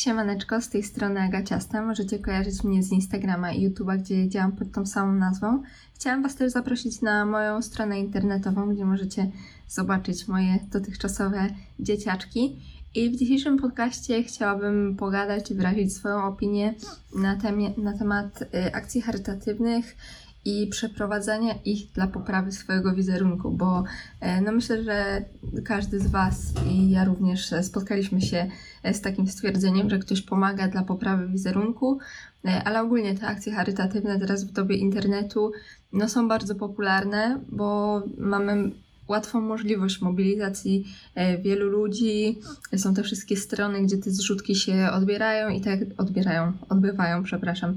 Siemaneczko, 0.00 0.60
z 0.60 0.68
tej 0.68 0.82
strony 0.82 1.20
Agaciasta. 1.20 1.82
Możecie 1.82 2.18
kojarzyć 2.18 2.64
mnie 2.64 2.82
z 2.82 2.92
Instagrama 2.92 3.52
i 3.52 3.68
YouTube'a, 3.68 3.98
gdzie 3.98 4.28
działam 4.28 4.52
pod 4.52 4.72
tą 4.72 4.86
samą 4.86 5.12
nazwą. 5.12 5.62
Chciałam 5.94 6.22
Was 6.22 6.36
też 6.36 6.52
zaprosić 6.52 7.00
na 7.00 7.26
moją 7.26 7.62
stronę 7.62 8.00
internetową, 8.00 8.74
gdzie 8.74 8.84
możecie 8.84 9.30
zobaczyć 9.68 10.28
moje 10.28 10.58
dotychczasowe 10.72 11.48
dzieciaczki. 11.80 12.56
I 12.94 13.10
w 13.10 13.16
dzisiejszym 13.16 13.58
podcaście 13.58 14.22
chciałabym 14.22 14.96
pogadać 14.96 15.50
i 15.50 15.54
wyrazić 15.54 15.94
swoją 15.94 16.24
opinię 16.24 16.74
na, 17.16 17.36
temie, 17.36 17.70
na 17.76 17.98
temat 17.98 18.42
y, 18.42 18.74
akcji 18.74 19.02
charytatywnych 19.02 19.96
i 20.44 20.66
przeprowadzania 20.66 21.54
ich 21.64 21.92
dla 21.92 22.06
poprawy 22.06 22.52
swojego 22.52 22.94
wizerunku, 22.94 23.50
bo 23.50 23.84
e, 24.20 24.40
no 24.40 24.52
myślę, 24.52 24.82
że 24.82 25.24
każdy 25.64 26.00
z 26.00 26.06
Was 26.06 26.52
i 26.70 26.90
ja 26.90 27.04
również 27.04 27.54
spotkaliśmy 27.62 28.20
się 28.20 28.50
e, 28.82 28.94
z 28.94 29.00
takim 29.00 29.28
stwierdzeniem, 29.28 29.90
że 29.90 29.98
ktoś 29.98 30.22
pomaga 30.22 30.68
dla 30.68 30.82
poprawy 30.82 31.28
wizerunku, 31.28 31.98
e, 32.44 32.64
ale 32.64 32.80
ogólnie 32.82 33.14
te 33.14 33.26
akcje 33.26 33.52
charytatywne 33.52 34.18
teraz 34.18 34.44
w 34.44 34.52
dobie 34.52 34.76
internetu 34.76 35.52
no 35.92 36.08
są 36.08 36.28
bardzo 36.28 36.54
popularne, 36.54 37.40
bo 37.48 38.02
mamy 38.18 38.70
łatwą 39.08 39.40
możliwość 39.40 40.00
mobilizacji 40.00 40.84
wielu 41.42 41.68
ludzi. 41.68 42.38
Są 42.76 42.94
te 42.94 43.02
wszystkie 43.02 43.36
strony, 43.36 43.82
gdzie 43.82 43.98
te 43.98 44.10
zrzutki 44.10 44.54
się 44.54 44.88
odbierają 44.92 45.48
i 45.48 45.60
tak 45.60 45.80
odbierają, 45.98 46.52
odbywają, 46.68 47.22
przepraszam. 47.22 47.76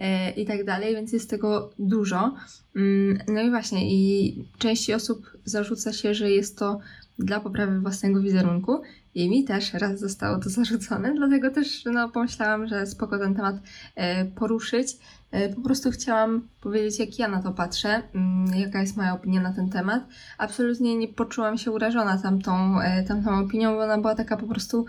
E, 0.00 0.30
i 0.30 0.46
tak 0.46 0.64
dalej, 0.64 0.94
więc 0.94 1.12
jest 1.12 1.30
tego 1.30 1.70
dużo. 1.78 2.34
Mm, 2.76 3.18
no 3.28 3.40
i 3.40 3.50
właśnie, 3.50 3.94
i 3.94 4.44
części 4.58 4.94
osób 4.94 5.36
zarzuca 5.44 5.92
się, 5.92 6.14
że 6.14 6.30
jest 6.30 6.58
to 6.58 6.80
dla 7.18 7.40
poprawy 7.40 7.80
własnego 7.80 8.20
wizerunku. 8.20 8.82
I 9.14 9.30
mi 9.30 9.44
też 9.44 9.74
raz 9.74 10.00
zostało 10.00 10.38
to 10.38 10.50
zarzucone, 10.60 11.14
dlatego 11.14 11.50
też 11.50 11.84
no, 11.84 12.08
pomyślałam, 12.08 12.66
że 12.66 12.86
spoko 12.86 13.18
ten 13.18 13.34
temat 13.34 13.56
e, 13.94 14.24
poruszyć. 14.24 14.96
E, 15.30 15.48
po 15.48 15.60
prostu 15.60 15.90
chciałam 15.90 16.48
powiedzieć, 16.60 16.98
jak 16.98 17.18
ja 17.18 17.28
na 17.28 17.42
to 17.42 17.52
patrzę, 17.52 18.02
mm, 18.14 18.54
jaka 18.60 18.80
jest 18.80 18.96
moja 18.96 19.14
opinia 19.14 19.40
na 19.40 19.52
ten 19.52 19.70
temat. 19.70 20.02
Absolutnie 20.38 20.96
nie 20.96 21.08
poczułam 21.08 21.58
się 21.58 21.70
urażona 21.70 22.18
tamtą, 22.18 22.78
tamtą 23.08 23.38
opinią, 23.38 23.74
bo 23.74 23.82
ona 23.82 23.98
była 23.98 24.14
taka 24.14 24.36
po 24.36 24.46
prostu 24.46 24.86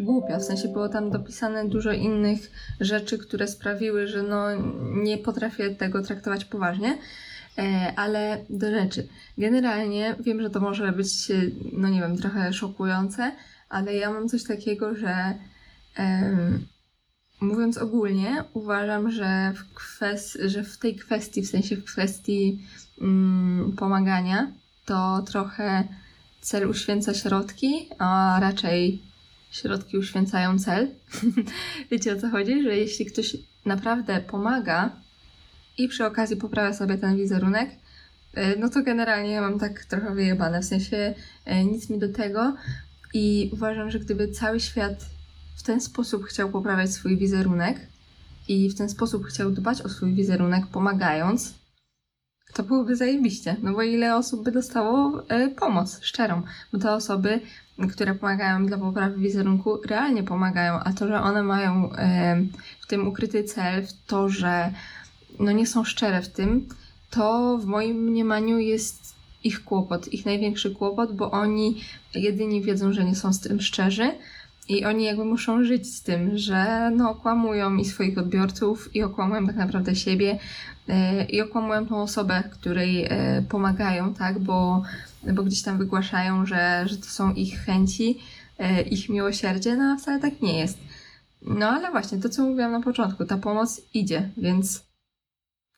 głupia, 0.00 0.38
w 0.38 0.44
sensie 0.44 0.68
było 0.68 0.88
tam 0.88 1.10
dopisane 1.10 1.68
dużo 1.68 1.92
innych 1.92 2.50
rzeczy, 2.80 3.18
które 3.18 3.48
sprawiły, 3.48 4.06
że 4.06 4.22
no 4.22 4.46
nie 5.04 5.18
potrafię 5.18 5.70
tego 5.70 6.02
traktować 6.02 6.44
poważnie. 6.44 6.98
E, 7.58 7.92
ale 7.96 8.44
do 8.50 8.70
rzeczy. 8.70 9.08
Generalnie 9.38 10.16
wiem, 10.20 10.42
że 10.42 10.50
to 10.50 10.60
może 10.60 10.92
być, 10.92 11.08
no 11.72 11.88
nie 11.88 12.00
wiem, 12.00 12.16
trochę 12.16 12.52
szokujące, 12.52 13.32
ale 13.68 13.94
ja 13.94 14.12
mam 14.12 14.28
coś 14.28 14.44
takiego, 14.44 14.94
że 14.94 15.34
um, 15.98 16.66
mówiąc 17.40 17.78
ogólnie, 17.78 18.44
uważam, 18.54 19.10
że 19.10 19.52
w, 19.56 19.74
kwest- 19.74 20.38
że 20.48 20.64
w 20.64 20.78
tej 20.78 20.96
kwestii, 20.96 21.42
w 21.42 21.48
sensie 21.48 21.76
w 21.76 21.84
kwestii 21.84 22.66
um, 23.00 23.74
pomagania, 23.78 24.52
to 24.84 25.22
trochę 25.22 25.84
cel 26.40 26.70
uświęca 26.70 27.14
środki, 27.14 27.88
a 27.98 28.38
raczej 28.40 29.02
środki 29.50 29.98
uświęcają 29.98 30.58
cel. 30.58 30.88
Wiecie 31.90 32.12
o 32.12 32.20
co 32.20 32.28
chodzi? 32.28 32.62
Że 32.62 32.76
jeśli 32.76 33.06
ktoś 33.06 33.36
naprawdę 33.64 34.20
pomaga 34.20 34.90
i 35.78 35.88
przy 35.88 36.06
okazji 36.06 36.36
poprawia 36.36 36.72
sobie 36.72 36.98
ten 36.98 37.16
wizerunek, 37.16 37.70
e, 38.34 38.56
no 38.56 38.68
to 38.68 38.82
generalnie 38.82 39.30
ja 39.30 39.40
mam 39.40 39.58
tak 39.58 39.84
trochę 39.84 40.14
wyjebane, 40.14 40.60
w 40.62 40.64
sensie 40.64 41.14
e, 41.44 41.64
nic 41.64 41.90
mi 41.90 41.98
do 41.98 42.12
tego 42.12 42.54
i 43.14 43.50
uważam, 43.52 43.90
że 43.90 43.98
gdyby 43.98 44.28
cały 44.28 44.60
świat 44.60 45.04
w 45.56 45.62
ten 45.62 45.80
sposób 45.80 46.24
chciał 46.24 46.50
poprawiać 46.50 46.92
swój 46.92 47.16
wizerunek 47.16 47.76
i 48.48 48.70
w 48.70 48.74
ten 48.74 48.88
sposób 48.88 49.26
chciał 49.26 49.50
dbać 49.50 49.82
o 49.82 49.88
swój 49.88 50.14
wizerunek, 50.14 50.66
pomagając, 50.66 51.54
to 52.54 52.62
byłoby 52.62 52.96
zajebiście. 52.96 53.56
No 53.62 53.72
bo 53.72 53.82
ile 53.82 54.16
osób 54.16 54.44
by 54.44 54.52
dostało 54.52 55.24
e, 55.28 55.48
pomoc 55.48 56.00
szczerą? 56.02 56.42
Bo 56.72 56.78
te 56.78 56.92
osoby 56.92 57.40
które 57.86 58.14
pomagają 58.14 58.66
dla 58.66 58.78
poprawy 58.78 59.18
wizerunku, 59.20 59.78
realnie 59.86 60.22
pomagają, 60.22 60.80
a 60.80 60.92
to, 60.92 61.08
że 61.08 61.20
one 61.20 61.42
mają 61.42 61.90
w 62.80 62.86
tym 62.86 63.08
ukryty 63.08 63.44
cel, 63.44 63.86
w 63.86 63.92
to, 64.06 64.28
że 64.28 64.72
no 65.38 65.52
nie 65.52 65.66
są 65.66 65.84
szczere 65.84 66.22
w 66.22 66.28
tym, 66.28 66.68
to 67.10 67.58
w 67.58 67.66
moim 67.66 67.96
mniemaniu 67.96 68.58
jest 68.58 69.14
ich 69.44 69.64
kłopot, 69.64 70.12
ich 70.12 70.26
największy 70.26 70.70
kłopot, 70.70 71.16
bo 71.16 71.30
oni 71.30 71.80
jedyni 72.14 72.62
wiedzą, 72.62 72.92
że 72.92 73.04
nie 73.04 73.16
są 73.16 73.32
z 73.32 73.40
tym 73.40 73.60
szczerzy 73.60 74.10
i 74.68 74.84
oni 74.84 75.04
jakby 75.04 75.24
muszą 75.24 75.64
żyć 75.64 75.94
z 75.94 76.02
tym, 76.02 76.38
że 76.38 76.90
no 76.96 77.10
okłamują 77.10 77.76
i 77.76 77.84
swoich 77.84 78.18
odbiorców 78.18 78.96
i 78.96 79.02
okłamują 79.02 79.46
tak 79.46 79.56
naprawdę 79.56 79.96
siebie 79.96 80.38
e, 80.88 81.24
i 81.24 81.40
okłamują 81.40 81.86
tą 81.86 82.02
osobę, 82.02 82.42
której 82.50 83.04
e, 83.04 83.42
pomagają, 83.48 84.14
tak, 84.14 84.38
bo 84.38 84.82
bo 85.22 85.42
gdzieś 85.42 85.62
tam 85.62 85.78
wygłaszają, 85.78 86.46
że, 86.46 86.84
że 86.86 86.96
to 86.96 87.06
są 87.06 87.34
ich 87.34 87.60
chęci, 87.60 88.18
e, 88.58 88.82
ich 88.82 89.08
miłosierdzie, 89.08 89.76
no 89.76 89.84
a 89.84 89.96
wcale 89.96 90.20
tak 90.20 90.40
nie 90.40 90.58
jest. 90.58 90.78
No 91.42 91.68
ale 91.68 91.90
właśnie, 91.90 92.18
to 92.18 92.28
co 92.28 92.42
mówiłam 92.42 92.72
na 92.72 92.80
początku, 92.80 93.24
ta 93.24 93.38
pomoc 93.38 93.80
idzie, 93.94 94.30
więc 94.36 94.84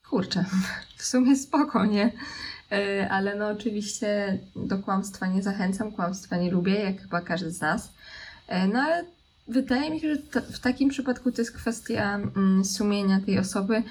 kurczę, 0.08 0.44
w 0.96 1.04
sumie 1.04 1.36
spoko, 1.36 1.86
nie? 1.86 2.12
E, 2.72 3.08
ale 3.10 3.36
no 3.36 3.48
oczywiście 3.48 4.38
do 4.56 4.78
kłamstwa 4.78 5.26
nie 5.26 5.42
zachęcam, 5.42 5.92
kłamstwa 5.92 6.36
nie 6.36 6.50
lubię, 6.50 6.74
jak 6.74 7.02
chyba 7.02 7.20
każdy 7.20 7.50
z 7.50 7.60
nas. 7.60 7.92
E, 8.48 8.68
no 8.68 8.80
ale 8.80 9.04
wydaje 9.48 9.90
mi 9.90 10.00
się, 10.00 10.14
że 10.14 10.42
w 10.42 10.58
takim 10.58 10.88
przypadku 10.88 11.32
to 11.32 11.42
jest 11.42 11.56
kwestia 11.56 12.14
mm, 12.14 12.64
sumienia 12.64 13.20
tej 13.20 13.38
osoby, 13.38 13.82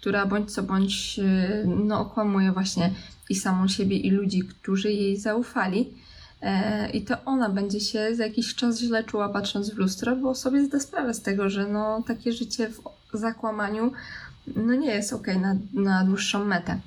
która 0.00 0.26
bądź 0.26 0.52
co 0.52 0.62
bądź 0.62 1.20
no, 1.64 2.00
okłamuje 2.00 2.52
właśnie 2.52 2.90
i 3.28 3.34
samą 3.34 3.68
siebie, 3.68 3.96
i 3.96 4.10
ludzi, 4.10 4.42
którzy 4.42 4.92
jej 4.92 5.16
zaufali. 5.16 5.94
E, 6.42 6.90
I 6.90 7.04
to 7.04 7.24
ona 7.24 7.48
będzie 7.48 7.80
się 7.80 8.14
za 8.16 8.26
jakiś 8.26 8.54
czas 8.54 8.80
źle 8.80 9.04
czuła 9.04 9.28
patrząc 9.28 9.70
w 9.70 9.78
lustro, 9.78 10.16
bo 10.16 10.34
sobie 10.34 10.64
zda 10.64 10.80
sprawę 10.80 11.14
z 11.14 11.22
tego, 11.22 11.50
że 11.50 11.66
no, 11.66 12.02
takie 12.06 12.32
życie 12.32 12.70
w 13.12 13.18
zakłamaniu 13.18 13.92
no, 14.56 14.74
nie 14.74 14.90
jest 14.90 15.12
ok 15.12 15.26
na, 15.26 15.56
na 15.74 16.04
dłuższą 16.04 16.44
metę. 16.44 16.80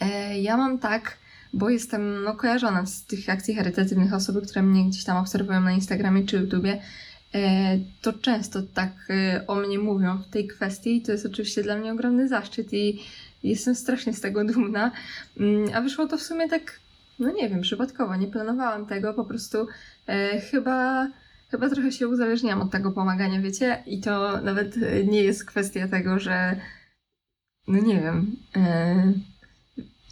E, 0.00 0.40
ja 0.40 0.56
mam 0.56 0.78
tak, 0.78 1.18
bo 1.52 1.70
jestem 1.70 2.24
no, 2.24 2.34
kojarzona 2.34 2.86
z 2.86 3.04
tych 3.04 3.28
akcji 3.28 3.54
charytatywnych 3.54 4.14
osoby, 4.14 4.42
które 4.42 4.62
mnie 4.62 4.84
gdzieś 4.84 5.04
tam 5.04 5.16
obserwują 5.16 5.60
na 5.60 5.72
Instagramie 5.72 6.24
czy 6.24 6.36
YouTubie, 6.36 6.82
to 8.02 8.12
często 8.12 8.62
tak 8.74 8.92
o 9.46 9.54
mnie 9.54 9.78
mówią 9.78 10.18
w 10.18 10.28
tej 10.28 10.46
kwestii 10.46 10.96
i 10.96 11.02
to 11.02 11.12
jest 11.12 11.26
oczywiście 11.26 11.62
dla 11.62 11.76
mnie 11.76 11.92
ogromny 11.92 12.28
zaszczyt 12.28 12.72
i 12.72 13.02
Jestem 13.42 13.74
strasznie 13.74 14.12
z 14.12 14.20
tego 14.20 14.44
dumna. 14.44 14.90
Mm, 15.40 15.70
a 15.74 15.80
wyszło 15.80 16.06
to 16.06 16.18
w 16.18 16.22
sumie 16.22 16.48
tak, 16.48 16.80
no 17.18 17.32
nie 17.32 17.48
wiem, 17.48 17.60
przypadkowo. 17.60 18.16
Nie 18.16 18.26
planowałam 18.26 18.86
tego, 18.86 19.14
po 19.14 19.24
prostu 19.24 19.66
e, 20.06 20.40
chyba, 20.40 21.08
chyba 21.50 21.70
trochę 21.70 21.92
się 21.92 22.08
uzależniłam 22.08 22.62
od 22.62 22.70
tego 22.70 22.92
pomagania, 22.92 23.40
wiecie? 23.40 23.82
I 23.86 24.00
to 24.00 24.40
nawet 24.40 24.76
nie 25.06 25.22
jest 25.22 25.44
kwestia 25.44 25.88
tego, 25.88 26.18
że 26.18 26.56
no 27.68 27.82
nie 27.82 28.00
wiem. 28.00 28.36
E, 28.56 29.12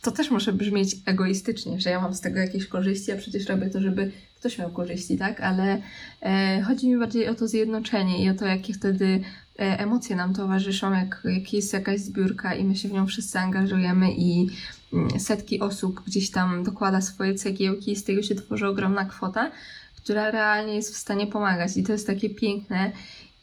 to 0.03 0.11
też 0.11 0.31
może 0.31 0.53
brzmieć 0.53 0.97
egoistycznie, 1.07 1.81
że 1.81 1.91
ja 1.91 2.01
mam 2.01 2.15
z 2.15 2.21
tego 2.21 2.39
jakieś 2.39 2.67
korzyści, 2.67 3.13
a 3.13 3.17
przecież 3.17 3.49
robię 3.49 3.71
to, 3.71 3.81
żeby 3.81 4.13
ktoś 4.41 4.59
miał 4.59 4.71
korzyści, 4.71 5.19
tak? 5.19 5.41
Ale 5.41 5.83
e, 6.23 6.63
chodzi 6.63 6.89
mi 6.89 6.99
bardziej 6.99 7.29
o 7.29 7.35
to 7.35 7.49
zjednoczenie 7.49 8.25
i 8.25 8.31
o 8.31 8.35
to, 8.35 8.47
jakie 8.47 8.75
wtedy 8.75 9.21
E, 9.61 9.79
emocje 9.79 10.17
nam 10.17 10.35
towarzyszą, 10.35 10.93
jak, 10.93 11.23
jak 11.25 11.53
jest 11.53 11.73
jakaś 11.73 12.01
zbiórka 12.01 12.55
i 12.55 12.65
my 12.65 12.77
się 12.77 12.89
w 12.89 12.93
nią 12.93 13.07
wszyscy 13.07 13.39
angażujemy 13.39 14.13
i 14.13 14.47
mm, 14.93 15.21
setki 15.21 15.61
osób 15.61 16.05
gdzieś 16.07 16.31
tam 16.31 16.65
dokłada 16.65 17.01
swoje 17.01 17.35
cegiełki 17.35 17.93
i 17.93 17.97
z 17.97 18.05
tego 18.05 18.23
się 18.23 18.35
tworzy 18.35 18.67
ogromna 18.67 19.05
kwota, 19.05 19.51
która 19.97 20.31
realnie 20.31 20.75
jest 20.75 20.95
w 20.95 20.97
stanie 20.97 21.27
pomagać 21.27 21.77
i 21.77 21.83
to 21.83 21.93
jest 21.93 22.07
takie 22.07 22.31
piękne 22.31 22.93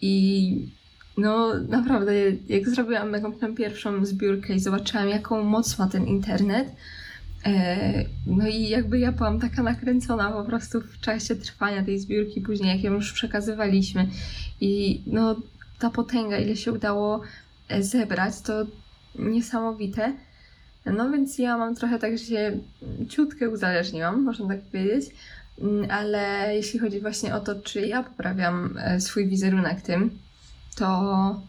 i 0.01 0.67
no 1.17 1.53
naprawdę, 1.69 2.13
jak 2.49 2.69
zrobiłam 2.69 3.11
taką 3.11 3.55
pierwszą 3.55 4.05
zbiórkę 4.05 4.53
i 4.55 4.59
zobaczyłam, 4.59 5.09
jaką 5.09 5.43
moc 5.43 5.79
ma 5.79 5.87
ten 5.87 6.07
internet, 6.07 6.67
no 8.25 8.47
i 8.47 8.69
jakby 8.69 8.99
ja 8.99 9.11
byłam 9.11 9.39
taka 9.39 9.63
nakręcona 9.63 10.31
po 10.31 10.43
prostu 10.43 10.81
w 10.81 10.99
czasie 10.99 11.35
trwania 11.35 11.83
tej 11.83 11.99
zbiórki, 11.99 12.41
później 12.41 12.75
jak 12.75 12.83
ją 12.83 12.93
już 12.93 13.13
przekazywaliśmy. 13.13 14.07
I 14.61 15.01
no 15.07 15.35
ta 15.79 15.89
potęga, 15.89 16.37
ile 16.37 16.55
się 16.55 16.71
udało 16.71 17.21
e, 17.69 17.83
zebrać, 17.83 18.41
to 18.41 18.65
niesamowite. 19.19 20.13
No 20.85 21.11
więc 21.11 21.37
ja 21.37 21.57
mam 21.57 21.75
trochę 21.75 21.99
tak, 21.99 22.17
że 22.17 22.25
się 22.25 22.57
ciutkę 23.09 23.49
uzależniłam, 23.49 24.23
można 24.23 24.47
tak 24.47 24.61
powiedzieć, 24.61 25.05
mm, 25.61 25.91
ale 25.91 26.51
jeśli 26.55 26.79
chodzi 26.79 26.99
właśnie 26.99 27.35
o 27.35 27.39
to, 27.39 27.61
czy 27.61 27.87
ja 27.87 28.03
poprawiam 28.03 28.77
e, 28.77 29.01
swój 29.01 29.27
wizerunek 29.27 29.81
tym, 29.81 30.19
to 30.75 31.41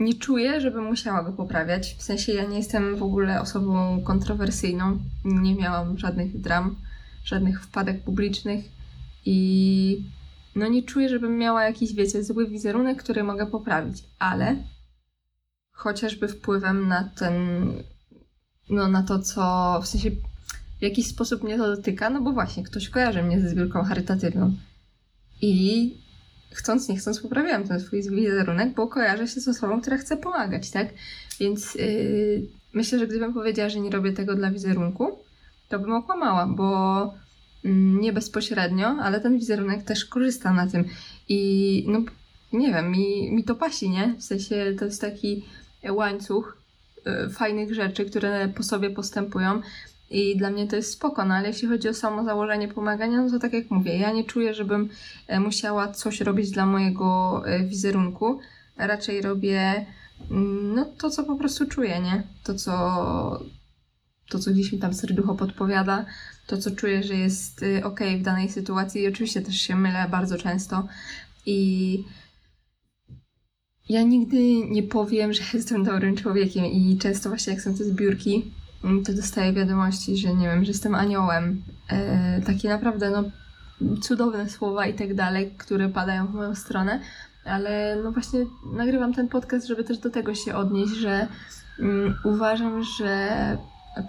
nie 0.00 0.14
czuję, 0.14 0.60
żebym 0.60 0.84
musiała 0.84 1.22
go 1.22 1.32
poprawiać. 1.32 1.94
W 1.94 2.02
sensie 2.02 2.32
ja 2.32 2.44
nie 2.44 2.56
jestem 2.56 2.96
w 2.96 3.02
ogóle 3.02 3.40
osobą 3.40 4.02
kontrowersyjną, 4.02 4.98
nie 5.24 5.54
miałam 5.54 5.98
żadnych 5.98 6.40
dram, 6.40 6.76
żadnych 7.24 7.62
wpadek 7.62 8.02
publicznych 8.02 8.64
i 9.24 10.04
no 10.54 10.68
nie 10.68 10.82
czuję, 10.82 11.08
żebym 11.08 11.38
miała 11.38 11.64
jakiś, 11.64 11.94
wiecie, 11.94 12.24
zły 12.24 12.48
wizerunek, 12.48 13.02
który 13.02 13.24
mogę 13.24 13.46
poprawić, 13.46 14.04
ale 14.18 14.56
chociażby 15.72 16.28
wpływem 16.28 16.88
na 16.88 17.04
ten, 17.04 17.34
no 18.70 18.88
na 18.88 19.02
to, 19.02 19.18
co 19.18 19.80
w 19.82 19.86
sensie 19.86 20.10
w 20.78 20.82
jakiś 20.82 21.06
sposób 21.06 21.42
mnie 21.42 21.56
to 21.56 21.76
dotyka, 21.76 22.10
no 22.10 22.20
bo 22.20 22.32
właśnie 22.32 22.62
ktoś 22.62 22.88
kojarzy 22.88 23.22
mnie 23.22 23.40
ze 23.40 23.48
zbiórką 23.48 23.84
charytatywną. 23.84 24.54
I 25.42 25.94
chcąc, 26.50 26.88
nie 26.88 26.96
chcąc, 26.96 27.20
poprawiłam 27.20 27.68
ten 27.68 27.80
swój 27.80 28.02
wizerunek, 28.02 28.74
bo 28.74 28.86
kojarzę 28.86 29.28
się 29.28 29.40
z 29.40 29.48
osobą, 29.48 29.80
która 29.80 29.96
chce 29.96 30.16
pomagać, 30.16 30.70
tak? 30.70 30.88
Więc 31.40 31.74
yy, 31.74 32.46
myślę, 32.72 32.98
że 32.98 33.06
gdybym 33.06 33.34
powiedziała, 33.34 33.68
że 33.68 33.80
nie 33.80 33.90
robię 33.90 34.12
tego 34.12 34.34
dla 34.34 34.50
wizerunku, 34.50 35.18
to 35.68 35.78
bym 35.78 35.92
okłamała, 35.92 36.46
bo 36.46 37.14
yy, 37.64 37.70
nie 37.74 38.12
bezpośrednio, 38.12 38.88
ale 38.88 39.20
ten 39.20 39.38
wizerunek 39.38 39.82
też 39.82 40.04
korzysta 40.04 40.52
na 40.52 40.66
tym. 40.66 40.84
I 41.28 41.84
no, 41.88 42.00
nie 42.52 42.68
wiem, 42.68 42.90
mi, 42.90 43.32
mi 43.32 43.44
to 43.44 43.54
pasi, 43.54 43.90
nie? 43.90 44.14
W 44.18 44.22
sensie 44.22 44.74
to 44.78 44.84
jest 44.84 45.00
taki 45.00 45.44
łańcuch 45.90 46.58
yy, 47.06 47.30
fajnych 47.30 47.74
rzeczy, 47.74 48.04
które 48.04 48.48
po 48.48 48.62
sobie 48.62 48.90
postępują. 48.90 49.62
I 50.10 50.36
dla 50.36 50.50
mnie 50.50 50.66
to 50.66 50.76
jest 50.76 50.92
spoko, 50.92 51.24
no 51.24 51.34
ale 51.34 51.48
jeśli 51.48 51.68
chodzi 51.68 51.88
o 51.88 51.94
samo 51.94 52.24
założenie 52.24 52.68
pomagania, 52.68 53.22
no 53.22 53.30
to 53.30 53.38
tak 53.38 53.52
jak 53.52 53.70
mówię, 53.70 53.98
ja 53.98 54.12
nie 54.12 54.24
czuję, 54.24 54.54
żebym 54.54 54.88
e, 55.26 55.40
musiała 55.40 55.92
coś 55.92 56.20
robić 56.20 56.50
dla 56.50 56.66
mojego 56.66 57.42
e, 57.46 57.64
wizerunku. 57.64 58.40
Raczej 58.76 59.22
robię 59.22 59.86
mm, 60.30 60.74
no 60.74 60.84
to, 60.84 61.10
co 61.10 61.24
po 61.24 61.36
prostu 61.36 61.66
czuję, 61.66 62.00
nie? 62.00 62.22
To, 62.44 62.54
co, 62.54 63.40
to, 64.28 64.38
co 64.38 64.50
gdzieś 64.50 64.72
mi 64.72 64.78
tam 64.78 64.94
serducho 64.94 65.34
podpowiada, 65.34 66.06
to, 66.46 66.58
co 66.58 66.70
czuję, 66.70 67.02
że 67.02 67.14
jest 67.14 67.62
e, 67.62 67.84
ok 67.84 68.00
w 68.18 68.22
danej 68.22 68.48
sytuacji. 68.48 69.02
I 69.02 69.08
oczywiście 69.08 69.42
też 69.42 69.60
się 69.60 69.76
mylę 69.76 70.06
bardzo 70.10 70.38
często. 70.38 70.88
I 71.46 72.04
ja 73.88 74.02
nigdy 74.02 74.38
nie 74.70 74.82
powiem, 74.82 75.32
że 75.32 75.42
jestem 75.54 75.84
dobrym 75.84 76.16
człowiekiem 76.16 76.64
i 76.64 76.98
często 76.98 77.28
właśnie 77.28 77.52
jak 77.52 77.62
są 77.62 77.74
te 77.74 77.84
zbiórki, 77.84 78.52
to 78.82 79.12
dostaję 79.12 79.52
wiadomości, 79.52 80.16
że 80.16 80.34
nie 80.34 80.46
wiem, 80.46 80.64
że 80.64 80.70
jestem 80.70 80.94
aniołem. 80.94 81.62
E, 81.88 82.40
takie 82.42 82.68
naprawdę 82.68 83.10
no, 83.10 83.24
cudowne 84.00 84.48
słowa 84.48 84.86
i 84.86 84.94
tak 84.94 85.14
dalej, 85.14 85.54
które 85.58 85.88
padają 85.88 86.26
w 86.26 86.34
moją 86.34 86.54
stronę, 86.54 87.00
ale 87.44 87.96
no 88.04 88.12
właśnie 88.12 88.40
nagrywam 88.72 89.14
ten 89.14 89.28
podcast, 89.28 89.66
żeby 89.66 89.84
też 89.84 89.98
do 89.98 90.10
tego 90.10 90.34
się 90.34 90.54
odnieść, 90.54 90.92
że 90.92 91.28
mm, 91.78 92.14
uważam, 92.24 92.82
że 92.82 93.28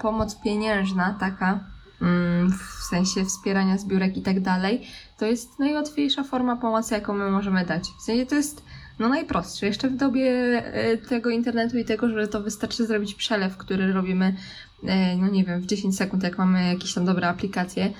pomoc 0.01 0.35
pieniężna 0.35 1.15
taka, 1.19 1.59
mm, 2.01 2.51
w 2.51 2.83
sensie 2.89 3.25
wspierania 3.25 3.77
zbiórek 3.77 4.17
i 4.17 4.21
tak 4.21 4.41
dalej, 4.41 4.87
to 5.17 5.25
jest 5.25 5.59
najłatwiejsza 5.59 6.23
forma 6.23 6.55
pomocy, 6.55 6.93
jaką 6.93 7.13
my 7.13 7.31
możemy 7.31 7.65
dać. 7.65 7.83
W 7.99 8.01
sensie 8.01 8.25
to 8.25 8.35
jest 8.35 8.63
no 8.99 9.09
najprostsze. 9.09 9.65
Jeszcze 9.65 9.89
w 9.89 9.95
dobie 9.95 10.31
e, 10.73 10.97
tego 10.97 11.29
internetu 11.29 11.77
i 11.77 11.85
tego, 11.85 12.09
że 12.09 12.27
to 12.27 12.41
wystarczy 12.41 12.85
zrobić 12.85 13.15
przelew, 13.15 13.57
który 13.57 13.93
robimy, 13.93 14.35
e, 14.83 15.17
no 15.17 15.27
nie 15.27 15.43
wiem, 15.43 15.61
w 15.61 15.65
10 15.65 15.97
sekund, 15.97 16.23
jak 16.23 16.37
mamy 16.37 16.67
jakieś 16.67 16.93
tam 16.93 17.05
dobre 17.05 17.27
aplikacje, 17.27 17.93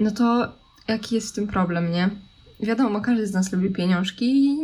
no 0.00 0.10
to 0.10 0.52
jaki 0.88 1.14
jest 1.14 1.32
w 1.32 1.34
tym 1.34 1.46
problem, 1.46 1.92
nie? 1.92 2.10
Wiadomo, 2.60 3.00
każdy 3.00 3.26
z 3.26 3.32
nas 3.32 3.52
lubi 3.52 3.70
pieniążki 3.70 4.46
i 4.46 4.58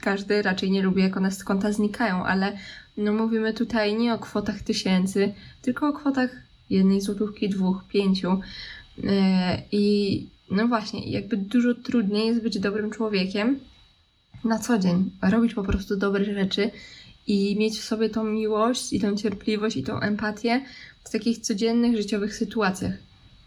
każdy 0.00 0.42
raczej 0.42 0.70
nie 0.70 0.82
lubi, 0.82 1.02
jak 1.02 1.16
one 1.16 1.32
z 1.32 1.44
konta 1.44 1.72
znikają, 1.72 2.24
ale 2.24 2.58
no 2.96 3.12
mówimy 3.12 3.54
tutaj 3.54 3.94
nie 3.94 4.14
o 4.14 4.18
kwotach 4.18 4.62
tysięcy, 4.62 5.32
tylko 5.62 5.88
o 5.88 5.92
kwotach 5.92 6.30
jednej 6.70 7.00
złotówki, 7.00 7.48
dwóch, 7.48 7.84
pięciu. 7.88 8.40
E, 9.04 9.62
I 9.72 10.26
no 10.50 10.68
właśnie, 10.68 11.10
jakby 11.10 11.36
dużo 11.36 11.74
trudniej 11.74 12.26
jest 12.26 12.42
być 12.42 12.58
dobrym 12.58 12.90
człowiekiem, 12.90 13.60
na 14.44 14.58
co 14.58 14.78
dzień, 14.78 15.10
robić 15.22 15.54
po 15.54 15.62
prostu 15.62 15.96
dobre 15.96 16.24
rzeczy 16.24 16.70
i 17.26 17.56
mieć 17.58 17.78
w 17.78 17.84
sobie 17.84 18.10
tą 18.10 18.24
miłość 18.24 18.92
i 18.92 19.00
tą 19.00 19.16
cierpliwość 19.16 19.76
i 19.76 19.82
tą 19.82 20.00
empatię 20.00 20.64
w 21.04 21.10
takich 21.10 21.38
codziennych, 21.38 21.96
życiowych 21.96 22.34
sytuacjach. 22.34 22.94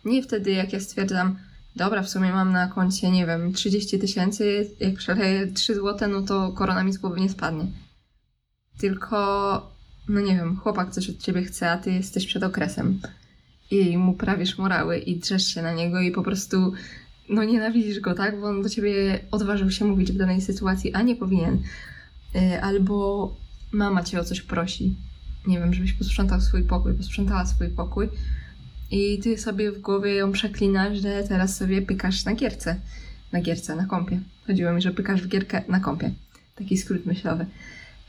Nie 0.06 0.24
wtedy, 0.24 0.52
jak 0.52 0.74
ja 0.74 0.80
stwierdzam, 0.80 1.36
dobra, 1.76 2.04
w 2.04 2.10
sumie 2.10 2.32
mam 2.32 2.52
na 2.52 2.68
koncie, 2.68 3.12
nie 3.12 3.26
wiem, 3.26 3.54
30 3.54 4.00
tysięcy, 4.00 4.70
jak 4.80 4.96
przeleję 4.96 5.48
3 5.48 5.76
złote, 5.76 6.08
no 6.08 6.22
to 6.22 6.52
korona 6.52 6.84
mi 6.84 6.94
z 6.94 6.98
głowy 6.98 7.22
nie 7.22 7.30
spadnie. 7.30 7.66
Tylko, 8.78 9.18
no 10.10 10.22
nie 10.22 10.36
wiem, 10.36 10.58
chłopak 10.58 10.92
coś 10.92 11.10
od 11.10 11.18
ciebie 11.18 11.44
chce, 11.44 11.72
a 11.72 11.78
ty 11.78 11.92
jesteś 11.92 12.26
przed 12.26 12.44
okresem 12.44 13.00
i 13.72 13.98
mu 13.98 14.14
prawisz 14.14 14.58
morały 14.58 14.98
i 14.98 15.20
drzesz 15.20 15.48
się 15.48 15.62
na 15.62 15.74
niego 15.74 16.00
i 16.00 16.12
po 16.12 16.24
prostu 16.24 16.74
no 17.30 17.44
nienawidzisz 17.44 18.00
go, 18.00 18.14
tak? 18.14 18.40
Bo 18.40 18.48
on 18.48 18.62
do 18.62 18.70
ciebie 18.70 19.20
odważył 19.32 19.72
się 19.72 19.86
mówić 19.86 20.12
w 20.12 20.18
danej 20.18 20.42
sytuacji, 20.42 20.94
a 20.94 21.02
nie 21.02 21.16
powinien. 21.16 21.60
Y, 22.36 22.62
albo 22.62 23.36
mama 23.72 24.04
cię 24.04 24.20
o 24.20 24.24
coś 24.24 24.42
prosi. 24.42 24.96
Nie 25.48 25.60
wiem, 25.60 25.74
żebyś 25.74 25.94
posprzątał 25.94 26.42
swój 26.42 26.64
pokój, 26.64 26.94
posprzątała 26.94 27.46
swój 27.46 27.70
pokój. 27.70 28.10
I 28.92 29.20
ty 29.20 29.38
sobie 29.38 29.72
w 29.72 29.82
głowie 29.82 30.16
ją 30.16 30.32
przeklinasz, 30.32 30.98
że 30.98 31.24
teraz 31.24 31.58
sobie 31.58 31.82
pykasz 31.82 32.26
na 32.26 32.36
gierce. 32.36 32.80
Na 33.32 33.42
gierce, 33.42 33.76
na 33.76 33.86
kąpie. 33.86 34.20
Chodziło 34.48 34.74
mi, 34.74 34.82
że 34.82 34.92
pykasz 34.92 35.22
w 35.22 35.28
gierkę 35.28 35.62
na 35.68 35.80
kąpie. 35.80 36.12
Taki 36.56 36.78
skrót 36.78 37.06
myślowy. 37.06 37.46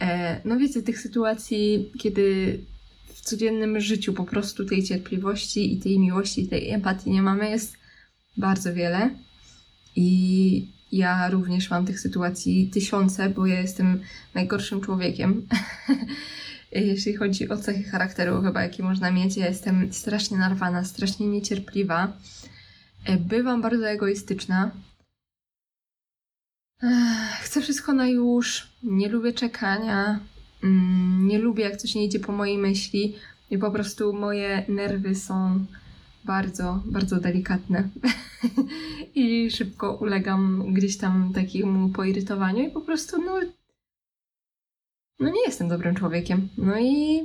E, 0.00 0.40
no 0.44 0.58
wiecie, 0.58 0.82
tych 0.82 0.98
sytuacji, 0.98 1.90
kiedy 1.98 2.58
w 3.14 3.20
codziennym 3.20 3.80
życiu 3.80 4.12
po 4.12 4.24
prostu 4.24 4.64
tej 4.64 4.82
cierpliwości 4.82 5.72
i 5.72 5.76
tej 5.80 5.98
miłości 5.98 6.42
i 6.42 6.48
tej 6.48 6.70
empatii 6.70 7.10
nie 7.10 7.22
mamy, 7.22 7.50
jest 7.50 7.76
bardzo 8.36 8.74
wiele. 8.74 9.10
I 9.96 10.68
ja 10.92 11.30
również 11.30 11.70
mam 11.70 11.86
tych 11.86 12.00
sytuacji 12.00 12.70
tysiące, 12.70 13.30
bo 13.30 13.46
ja 13.46 13.60
jestem 13.60 14.00
najgorszym 14.34 14.80
człowiekiem. 14.80 15.46
Jeśli 16.72 17.16
chodzi 17.16 17.48
o 17.48 17.56
cechy 17.56 17.82
charakteru, 17.82 18.42
chyba 18.42 18.62
jakie 18.62 18.82
można 18.82 19.10
mieć, 19.10 19.36
ja 19.36 19.48
jestem 19.48 19.92
strasznie 19.92 20.36
narwana, 20.36 20.84
strasznie 20.84 21.26
niecierpliwa. 21.26 22.12
E, 23.04 23.16
bywam 23.16 23.62
bardzo 23.62 23.88
egoistyczna. 23.88 24.70
Chcę 27.42 27.60
wszystko 27.60 27.92
na 27.92 28.06
już, 28.06 28.68
nie 28.82 29.08
lubię 29.08 29.32
czekania, 29.32 30.20
mm, 30.64 31.28
nie 31.28 31.38
lubię 31.38 31.64
jak 31.64 31.76
coś 31.76 31.94
nie 31.94 32.04
idzie 32.04 32.20
po 32.20 32.32
mojej 32.32 32.58
myśli 32.58 33.16
i 33.50 33.58
po 33.58 33.70
prostu 33.70 34.12
moje 34.12 34.64
nerwy 34.68 35.14
są 35.14 35.66
bardzo, 36.24 36.82
bardzo 36.86 37.20
delikatne 37.20 37.88
i 39.14 39.50
szybko 39.50 39.94
ulegam 40.00 40.74
gdzieś 40.74 40.96
tam 40.96 41.32
takiemu 41.34 41.88
poirytowaniu 41.88 42.68
i 42.68 42.70
po 42.70 42.80
prostu 42.80 43.22
no, 43.22 43.40
no 45.20 45.30
nie 45.30 45.44
jestem 45.46 45.68
dobrym 45.68 45.94
człowiekiem. 45.94 46.48
No 46.58 46.78
i 46.80 47.20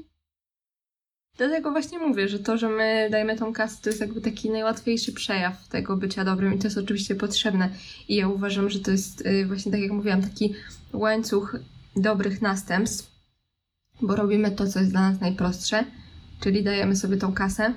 dlatego 1.38 1.72
właśnie 1.72 2.00
mówię, 2.00 2.27
że 2.27 2.39
to, 2.39 2.58
że 2.58 2.70
my 2.70 3.08
dajemy 3.12 3.36
tą 3.36 3.53
kasę, 3.53 3.77
to 3.82 3.89
jest 3.89 4.01
jakby 4.01 4.22
taki 4.22 4.50
najłatwiejszy 4.50 5.13
przejaw 5.13 5.68
tego 5.68 5.98
bycia 5.98 6.25
dobrym 6.25 6.53
i 6.53 6.60
to 6.60 6.68
jest 6.68 6.77
oczywiście 6.77 7.15
potrzebne. 7.15 7.70
I 8.08 8.15
ja 8.15 8.27
uważam, 8.27 8.70
że 8.70 8.79
to 8.79 8.91
jest 8.91 9.25
y, 9.25 9.46
właśnie 9.46 9.72
tak 9.72 9.82
jak 9.82 9.91
mówiłam, 9.91 10.22
taki 10.22 10.53
łańcuch 10.94 11.56
dobrych 11.96 12.41
następstw, 12.41 13.12
bo 14.01 14.15
robimy 14.15 14.51
to, 14.51 14.68
co 14.68 14.79
jest 14.79 14.91
dla 14.91 15.12
nas 15.12 15.22
najprostsze, 15.22 15.84
czyli 16.39 16.63
dajemy 16.63 16.96
sobie 16.96 17.18
tą 17.18 17.34
kasę, 17.34 17.74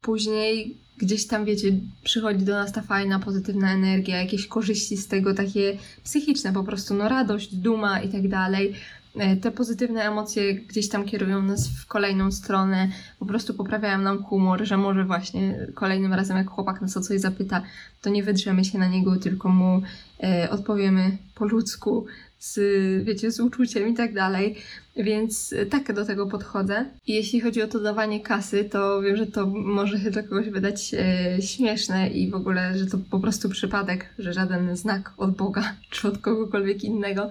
później 0.00 0.76
gdzieś 0.98 1.26
tam, 1.26 1.44
wiecie, 1.44 1.72
przychodzi 2.04 2.44
do 2.44 2.52
nas 2.52 2.72
ta 2.72 2.82
fajna, 2.82 3.18
pozytywna 3.18 3.72
energia, 3.72 4.16
jakieś 4.16 4.46
korzyści 4.46 4.96
z 4.96 5.08
tego, 5.08 5.34
takie 5.34 5.78
psychiczne 6.04 6.52
po 6.52 6.64
prostu, 6.64 6.94
no 6.94 7.08
radość, 7.08 7.54
duma 7.54 8.00
i 8.00 8.08
tak 8.08 8.28
dalej. 8.28 8.74
E, 9.16 9.36
te 9.36 9.50
pozytywne 9.50 10.02
emocje 10.02 10.54
gdzieś 10.54 10.88
tam 10.88 11.04
kierują 11.04 11.42
nas 11.42 11.68
w 11.68 11.86
kolejną 11.86 12.32
stronę, 12.32 12.88
po 13.18 13.26
prostu 13.26 13.54
poprawiają 13.54 13.98
nam 13.98 14.22
humor, 14.22 14.64
że 14.64 14.76
może 14.76 15.04
właśnie 15.04 15.66
kolejnym 15.74 16.14
razem, 16.14 16.36
jak 16.36 16.50
chłopak 16.50 16.80
nas 16.80 16.96
o 16.96 17.00
coś 17.00 17.20
zapyta, 17.20 17.62
to 18.02 18.10
nie 18.10 18.22
wydrzemy 18.22 18.64
się 18.64 18.78
na 18.78 18.88
niego, 18.88 19.16
tylko 19.16 19.48
mu 19.48 19.82
e, 20.22 20.50
odpowiemy 20.50 21.18
po 21.34 21.44
ludzku, 21.44 22.06
z, 22.38 22.58
wiecie, 23.04 23.30
z 23.30 23.40
uczuciem 23.40 23.88
i 23.88 23.94
tak 23.94 24.14
dalej. 24.14 24.56
Więc 24.96 25.54
tak 25.70 25.92
do 25.92 26.04
tego 26.04 26.26
podchodzę. 26.26 26.84
I 27.06 27.14
jeśli 27.14 27.40
chodzi 27.40 27.62
o 27.62 27.68
to 27.68 27.80
dawanie 27.80 28.20
kasy, 28.20 28.64
to 28.64 29.02
wiem, 29.02 29.16
że 29.16 29.26
to 29.26 29.46
może 29.46 30.00
się 30.00 30.10
dla 30.10 30.22
kogoś 30.22 30.48
wydać 30.48 30.94
e, 30.94 31.42
śmieszne 31.42 32.08
i 32.08 32.30
w 32.30 32.34
ogóle, 32.34 32.78
że 32.78 32.86
to 32.86 32.98
po 33.10 33.20
prostu 33.20 33.48
przypadek, 33.48 34.06
że 34.18 34.32
żaden 34.32 34.76
znak 34.76 35.12
od 35.16 35.36
Boga 35.36 35.74
czy 35.90 36.08
od 36.08 36.18
kogokolwiek 36.18 36.84
innego. 36.84 37.30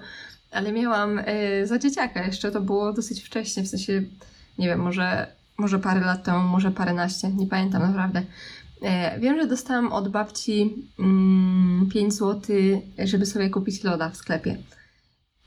Ale 0.50 0.72
miałam 0.72 1.18
e, 1.24 1.66
za 1.66 1.78
dzieciaka 1.78 2.26
jeszcze, 2.26 2.50
to 2.50 2.60
było 2.60 2.92
dosyć 2.92 3.22
wcześnie, 3.22 3.62
w 3.62 3.68
sensie, 3.68 4.02
nie 4.58 4.66
wiem, 4.66 4.80
może, 4.80 5.26
może 5.58 5.78
parę 5.78 6.00
lat 6.00 6.24
temu, 6.24 6.48
może 6.48 6.70
paręnaście, 6.70 7.30
nie 7.30 7.46
pamiętam 7.46 7.82
naprawdę. 7.82 8.22
E, 8.82 9.20
wiem, 9.20 9.40
że 9.40 9.46
dostałam 9.46 9.92
od 9.92 10.08
babci 10.08 10.74
mm, 10.98 11.88
5 11.92 12.14
zł, 12.14 12.56
żeby 13.04 13.26
sobie 13.26 13.50
kupić 13.50 13.84
loda 13.84 14.10
w 14.10 14.16
sklepie. 14.16 14.56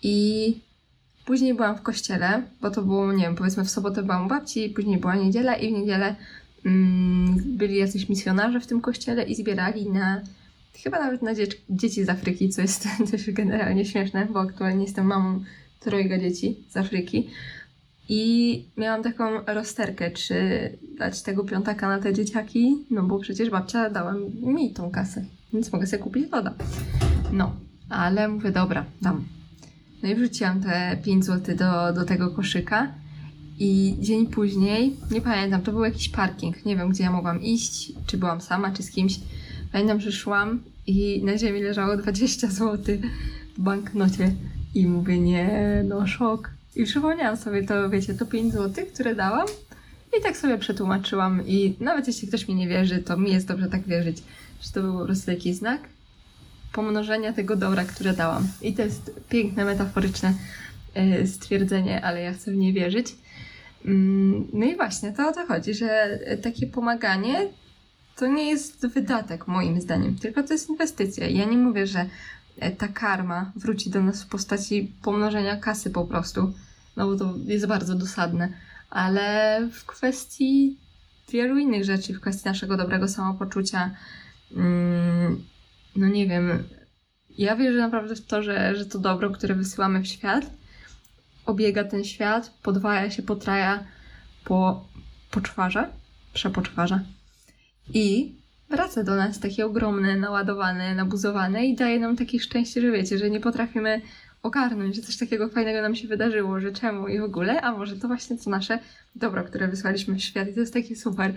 I 0.03 0.57
później 1.25 1.53
byłam 1.53 1.77
w 1.77 1.81
kościele, 1.81 2.43
bo 2.61 2.71
to 2.71 2.81
było, 2.81 3.13
nie 3.13 3.23
wiem, 3.23 3.35
powiedzmy 3.35 3.65
w 3.65 3.69
sobotę 3.69 4.03
byłam 4.03 4.25
u 4.25 4.29
babci, 4.29 4.69
później 4.69 4.97
była 4.97 5.15
niedziela 5.15 5.55
i 5.55 5.69
w 5.69 5.77
niedzielę 5.77 6.15
mm, 6.65 7.57
byli 7.57 7.77
jacyś 7.77 8.09
misjonarze 8.09 8.59
w 8.59 8.67
tym 8.67 8.81
kościele 8.81 9.23
i 9.23 9.35
zbierali 9.35 9.89
na 9.89 10.21
chyba 10.83 10.99
nawet 10.99 11.21
na 11.21 11.35
dzieci, 11.35 11.57
dzieci 11.69 12.05
z 12.05 12.09
Afryki, 12.09 12.49
co 12.49 12.61
jest 12.61 12.87
też 13.11 13.31
generalnie 13.31 13.85
śmieszne, 13.85 14.27
bo 14.33 14.39
aktualnie 14.39 14.83
jestem 14.83 15.05
mamą 15.05 15.43
trojga 15.79 16.17
dzieci 16.17 16.57
z 16.69 16.77
Afryki. 16.77 17.29
I 18.09 18.65
miałam 18.77 19.03
taką 19.03 19.45
rozterkę, 19.45 20.11
czy 20.11 20.37
dać 20.97 21.21
tego 21.21 21.43
piątaka 21.43 21.87
na 21.87 21.99
te 21.99 22.13
dzieciaki, 22.13 22.85
no 22.89 23.03
bo 23.03 23.19
przecież 23.19 23.49
babcia 23.49 23.89
dała 23.89 24.15
mi 24.41 24.73
tą 24.73 24.91
kasę, 24.91 25.25
więc 25.53 25.73
mogę 25.73 25.87
sobie 25.87 26.03
kupić 26.03 26.31
loda. 26.31 26.53
No, 27.33 27.55
ale 27.89 28.27
mówię, 28.27 28.51
dobra, 28.51 28.85
dam. 29.01 29.25
No 30.03 30.09
i 30.09 30.15
wrzuciłam 30.15 30.61
te 30.61 30.97
5 31.03 31.25
zł 31.25 31.55
do, 31.55 31.93
do 31.93 32.05
tego 32.05 32.29
koszyka 32.29 32.91
i 33.59 33.95
dzień 33.99 34.27
później, 34.27 34.95
nie 35.11 35.21
pamiętam, 35.21 35.61
to 35.61 35.71
był 35.71 35.83
jakiś 35.83 36.09
parking, 36.09 36.65
nie 36.65 36.75
wiem 36.75 36.89
gdzie 36.89 37.03
ja 37.03 37.11
mogłam 37.11 37.41
iść, 37.41 37.93
czy 38.07 38.17
byłam 38.17 38.41
sama, 38.41 38.71
czy 38.71 38.83
z 38.83 38.91
kimś. 38.91 39.19
Pamiętam, 39.71 39.99
że 39.99 40.11
szłam 40.11 40.59
i 40.87 41.21
na 41.23 41.37
ziemi 41.37 41.61
leżało 41.61 41.97
20 41.97 42.47
zł 42.47 42.97
w 43.57 43.61
banknocie 43.61 44.31
i 44.75 44.87
mówię, 44.87 45.19
nie, 45.19 45.83
no 45.87 46.07
szok. 46.07 46.49
I 46.75 46.83
przypomniałam 46.83 47.37
sobie 47.37 47.63
to, 47.63 47.89
wiecie, 47.89 48.13
to 48.13 48.25
5 48.25 48.53
zł, 48.53 48.85
które 48.93 49.15
dałam 49.15 49.47
i 50.19 50.21
tak 50.23 50.37
sobie 50.37 50.57
przetłumaczyłam 50.57 51.47
i 51.47 51.75
nawet 51.79 52.07
jeśli 52.07 52.27
ktoś 52.27 52.47
mi 52.47 52.55
nie 52.55 52.67
wierzy, 52.67 52.99
to 52.99 53.17
mi 53.17 53.31
jest 53.31 53.47
dobrze 53.47 53.69
tak 53.69 53.87
wierzyć, 53.87 54.17
że 54.61 54.71
to 54.73 54.81
był 54.81 54.99
po 54.99 55.05
prostu 55.05 55.31
jakiś 55.31 55.55
znak 55.55 55.81
pomnożenia 56.73 57.33
tego 57.33 57.55
dobra, 57.55 57.85
które 57.85 58.13
dałam. 58.13 58.47
I 58.61 58.73
to 58.73 58.81
jest 58.81 59.21
piękne, 59.29 59.65
metaforyczne 59.65 60.33
e, 60.93 61.27
stwierdzenie, 61.27 62.05
ale 62.05 62.21
ja 62.21 62.33
chcę 62.33 62.51
w 62.51 62.55
nie 62.55 62.73
wierzyć. 62.73 63.15
Mm, 63.85 64.47
no 64.53 64.65
i 64.65 64.75
właśnie, 64.75 65.11
to 65.11 65.29
o 65.29 65.31
to 65.31 65.45
chodzi, 65.45 65.73
że 65.73 66.19
takie 66.43 66.67
pomaganie 66.67 67.47
to 68.15 68.27
nie 68.27 68.49
jest 68.49 68.87
wydatek 68.87 69.47
moim 69.47 69.81
zdaniem, 69.81 70.15
tylko 70.15 70.43
to 70.43 70.53
jest 70.53 70.69
inwestycja. 70.69 71.27
Ja 71.27 71.45
nie 71.45 71.57
mówię, 71.57 71.87
że 71.87 72.05
e, 72.59 72.71
ta 72.71 72.87
karma 72.87 73.51
wróci 73.55 73.89
do 73.89 74.03
nas 74.03 74.23
w 74.23 74.27
postaci 74.27 74.91
pomnożenia 75.01 75.55
kasy 75.55 75.89
po 75.89 76.05
prostu, 76.05 76.53
no 76.97 77.07
bo 77.07 77.15
to 77.15 77.33
jest 77.45 77.67
bardzo 77.67 77.95
dosadne, 77.95 78.53
ale 78.89 79.59
w 79.71 79.85
kwestii 79.85 80.77
wielu 81.31 81.57
innych 81.57 81.85
rzeczy, 81.85 82.13
w 82.13 82.21
kwestii 82.21 82.47
naszego 82.49 82.77
dobrego 82.77 83.07
samopoczucia, 83.07 83.91
mm, 84.55 85.43
no 85.95 86.07
nie 86.07 86.27
wiem, 86.27 86.63
ja 87.37 87.55
wierzę 87.55 87.79
naprawdę 87.79 88.15
w 88.15 88.25
to, 88.25 88.43
że, 88.43 88.75
że 88.75 88.85
to 88.85 88.99
dobro, 88.99 89.29
które 89.29 89.55
wysyłamy 89.55 89.99
w 89.99 90.07
świat, 90.07 90.45
obiega 91.45 91.83
ten 91.83 92.03
świat, 92.03 92.53
podwaja 92.63 93.11
się, 93.11 93.23
potraja, 93.23 93.83
po, 94.43 94.85
poczwarza, 95.31 95.89
przepoczwarza 96.33 96.99
i 97.93 98.35
wraca 98.69 99.03
do 99.03 99.15
nas 99.15 99.39
takie 99.39 99.65
ogromne, 99.65 100.17
naładowane, 100.17 100.95
nabuzowane 100.95 101.65
i 101.65 101.75
daje 101.75 101.99
nam 101.99 102.17
takie 102.17 102.39
szczęście, 102.39 102.81
że 102.81 102.91
wiecie, 102.91 103.17
że 103.17 103.29
nie 103.29 103.39
potrafimy 103.39 104.01
ogarnąć, 104.43 104.95
że 104.95 105.01
coś 105.01 105.17
takiego 105.17 105.49
fajnego 105.49 105.81
nam 105.81 105.95
się 105.95 106.07
wydarzyło, 106.07 106.59
że 106.59 106.71
czemu 106.71 107.07
i 107.07 107.19
w 107.19 107.23
ogóle, 107.23 107.61
a 107.61 107.71
może 107.71 107.95
to 107.95 108.07
właśnie 108.07 108.37
to 108.37 108.49
nasze 108.49 108.79
dobro, 109.15 109.43
które 109.43 109.67
wysłaliśmy 109.67 110.15
w 110.15 110.23
świat 110.23 110.49
i 110.49 110.53
to 110.53 110.59
jest 110.59 110.73
takie 110.73 110.95
super. 110.95 111.33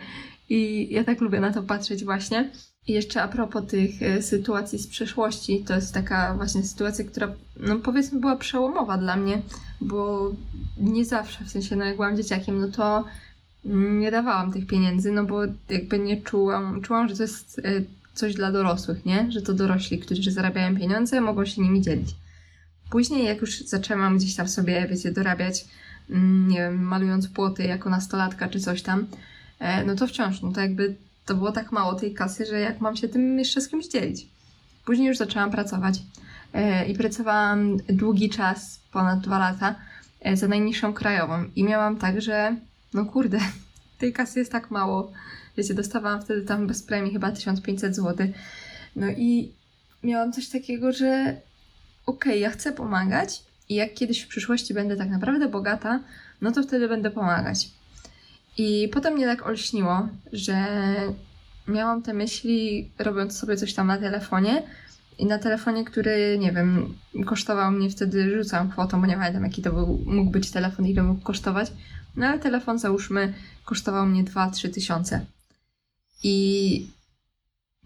I 0.49 0.89
ja 0.91 1.05
tak 1.05 1.21
lubię 1.21 1.41
na 1.41 1.53
to 1.53 1.63
patrzeć 1.63 2.05
właśnie. 2.05 2.51
Jeszcze 2.89 3.23
a 3.23 3.29
propos 3.29 3.67
tych 3.67 4.03
e, 4.03 4.23
sytuacji 4.23 4.79
z 4.79 4.87
przeszłości, 4.87 5.65
to 5.67 5.75
jest 5.75 5.95
taka 5.95 6.35
właśnie 6.35 6.63
sytuacja, 6.63 7.05
która, 7.05 7.33
no 7.61 7.77
powiedzmy, 7.77 8.21
była 8.21 8.37
przełomowa 8.37 8.99
dla 8.99 9.17
mnie, 9.17 9.43
bo 9.81 10.33
nie 10.79 11.05
zawsze, 11.05 11.45
w 11.45 11.51
sensie, 11.51 11.77
no 11.77 11.85
jak 11.85 11.97
byłam 11.97 12.17
dzieciakiem, 12.17 12.61
no 12.61 12.69
to 12.69 13.05
nie 13.65 14.11
dawałam 14.11 14.53
tych 14.53 14.67
pieniędzy, 14.67 15.13
no 15.13 15.25
bo 15.25 15.41
jakby 15.71 15.99
nie 15.99 16.23
czułam, 16.23 16.81
czułam, 16.83 17.09
że 17.09 17.17
to 17.17 17.23
jest 17.23 17.59
e, 17.59 17.63
coś 18.15 18.35
dla 18.35 18.53
dorosłych, 18.53 19.07
nie? 19.07 19.33
Że 19.33 19.43
to 19.43 19.55
dorośli, 19.55 19.99
którzy 19.99 20.31
zarabiają 20.31 20.77
pieniądze, 20.77 21.21
mogą 21.21 21.45
się 21.45 21.63
nimi 21.63 21.83
dzielić. 21.83 22.15
Później, 22.91 23.25
jak 23.25 23.41
już 23.41 23.61
zaczęłam 23.61 24.19
gdzieś 24.19 24.35
tam 24.35 24.49
sobie, 24.49 24.87
wiecie, 24.91 25.13
dorabiać, 25.13 25.65
mm, 26.11 26.49
nie 26.49 26.59
wiem, 26.59 26.83
malując 26.83 27.29
płoty 27.29 27.63
jako 27.63 27.91
nastolatka 27.91 28.49
czy 28.49 28.61
coś 28.61 28.83
tam, 28.83 29.07
e, 29.59 29.85
no 29.85 29.95
to 29.95 30.07
wciąż, 30.07 30.43
no 30.43 30.53
to 30.53 30.61
jakby 30.61 30.95
to 31.27 31.35
było 31.35 31.53
tak 31.53 31.73
mało 31.73 31.95
tej 31.95 32.15
kasy, 32.15 32.47
że 32.47 32.61
jak 32.61 32.81
mam 32.81 32.97
się 32.97 33.09
tym 33.09 33.39
jeszcze 33.39 33.61
z 33.61 33.69
kimś 33.69 33.89
dzielić. 33.89 34.27
Później 34.85 35.09
już 35.09 35.17
zaczęłam 35.17 35.51
pracować 35.51 36.03
e, 36.53 36.87
i 36.87 36.95
pracowałam 36.95 37.77
długi 37.77 38.31
czas, 38.31 38.81
ponad 38.93 39.21
dwa 39.21 39.39
lata, 39.39 39.75
e, 40.21 40.37
za 40.37 40.49
najniższą 40.49 40.93
krajową. 40.93 41.45
I 41.57 41.65
miałam 41.65 41.97
tak, 41.97 42.21
że 42.21 42.57
no 42.95 43.05
kurde, 43.05 43.39
tej 43.99 44.13
kasy 44.13 44.39
jest 44.39 44.53
tak 44.53 44.71
mało. 44.71 45.13
Wiecie, 45.57 45.75
dostawałam 45.75 46.23
wtedy 46.23 46.43
tam 46.43 46.67
bez 46.67 46.83
premii 46.83 47.13
chyba 47.13 47.31
1500 47.31 47.97
zł. 47.97 48.29
No 48.97 49.07
i 49.09 49.53
miałam 50.03 50.33
coś 50.33 50.49
takiego, 50.49 50.93
że 50.93 51.37
okej, 52.07 52.33
okay, 52.33 52.39
ja 52.39 52.51
chcę 52.51 52.73
pomagać 52.73 53.43
i 53.69 53.75
jak 53.75 53.95
kiedyś 53.95 54.23
w 54.23 54.29
przyszłości 54.29 54.75
będę 54.75 54.97
tak 54.97 55.11
naprawdę 55.11 55.49
bogata, 55.49 56.01
no 56.41 56.53
to 56.53 56.63
wtedy 56.63 56.89
będę 56.89 57.11
pomagać. 57.11 57.71
I 58.59 58.89
potem 58.93 59.15
mnie 59.15 59.27
tak 59.27 59.47
olśniło, 59.47 60.09
że 60.33 60.67
miałam 61.69 62.03
te 62.03 62.15
myśli 62.15 62.91
robiąc 62.99 63.39
sobie 63.39 63.57
coś 63.57 63.75
tam 63.75 63.87
na 63.87 63.99
telefonie 63.99 64.63
i 65.19 65.27
na 65.27 65.39
telefonie, 65.39 65.85
który, 65.85 66.39
nie 66.39 66.53
wiem, 66.53 66.95
kosztował 67.27 67.73
mnie 67.73 67.91
wtedy, 67.91 68.43
rzucam 68.43 68.71
kwotą, 68.71 69.01
bo 69.01 69.07
nie 69.07 69.17
pamiętam 69.17 69.45
jaki 69.45 69.63
to 69.63 69.73
był, 69.73 70.03
mógł 70.07 70.31
być 70.31 70.51
telefon, 70.51 70.87
ile 70.87 71.03
mógł 71.03 71.23
kosztować, 71.23 71.73
no 72.17 72.27
ale 72.27 72.39
telefon 72.39 72.79
załóżmy 72.79 73.35
kosztował 73.65 74.07
mnie 74.07 74.25
2-3 74.25 74.71
tysiące. 74.71 75.27
I 76.23 76.87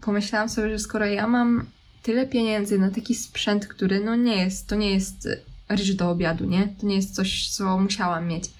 pomyślałam 0.01 0.49
sobie, 0.49 0.69
że 0.69 0.79
skoro 0.79 1.05
ja 1.05 1.27
mam 1.27 1.65
tyle 2.03 2.27
pieniędzy 2.27 2.79
na 2.79 2.91
taki 2.91 3.15
sprzęt, 3.15 3.67
który 3.67 3.99
no 3.99 4.15
nie 4.15 4.35
jest, 4.43 4.67
to 4.67 4.75
nie 4.75 4.93
jest 4.93 5.29
ryż 5.69 5.93
do 5.93 6.09
obiadu, 6.09 6.45
nie? 6.45 6.67
To 6.79 6.87
nie 6.87 6.95
jest 6.95 7.15
coś, 7.15 7.49
co 7.49 7.77
musiałam 7.77 8.27
mieć. 8.27 8.51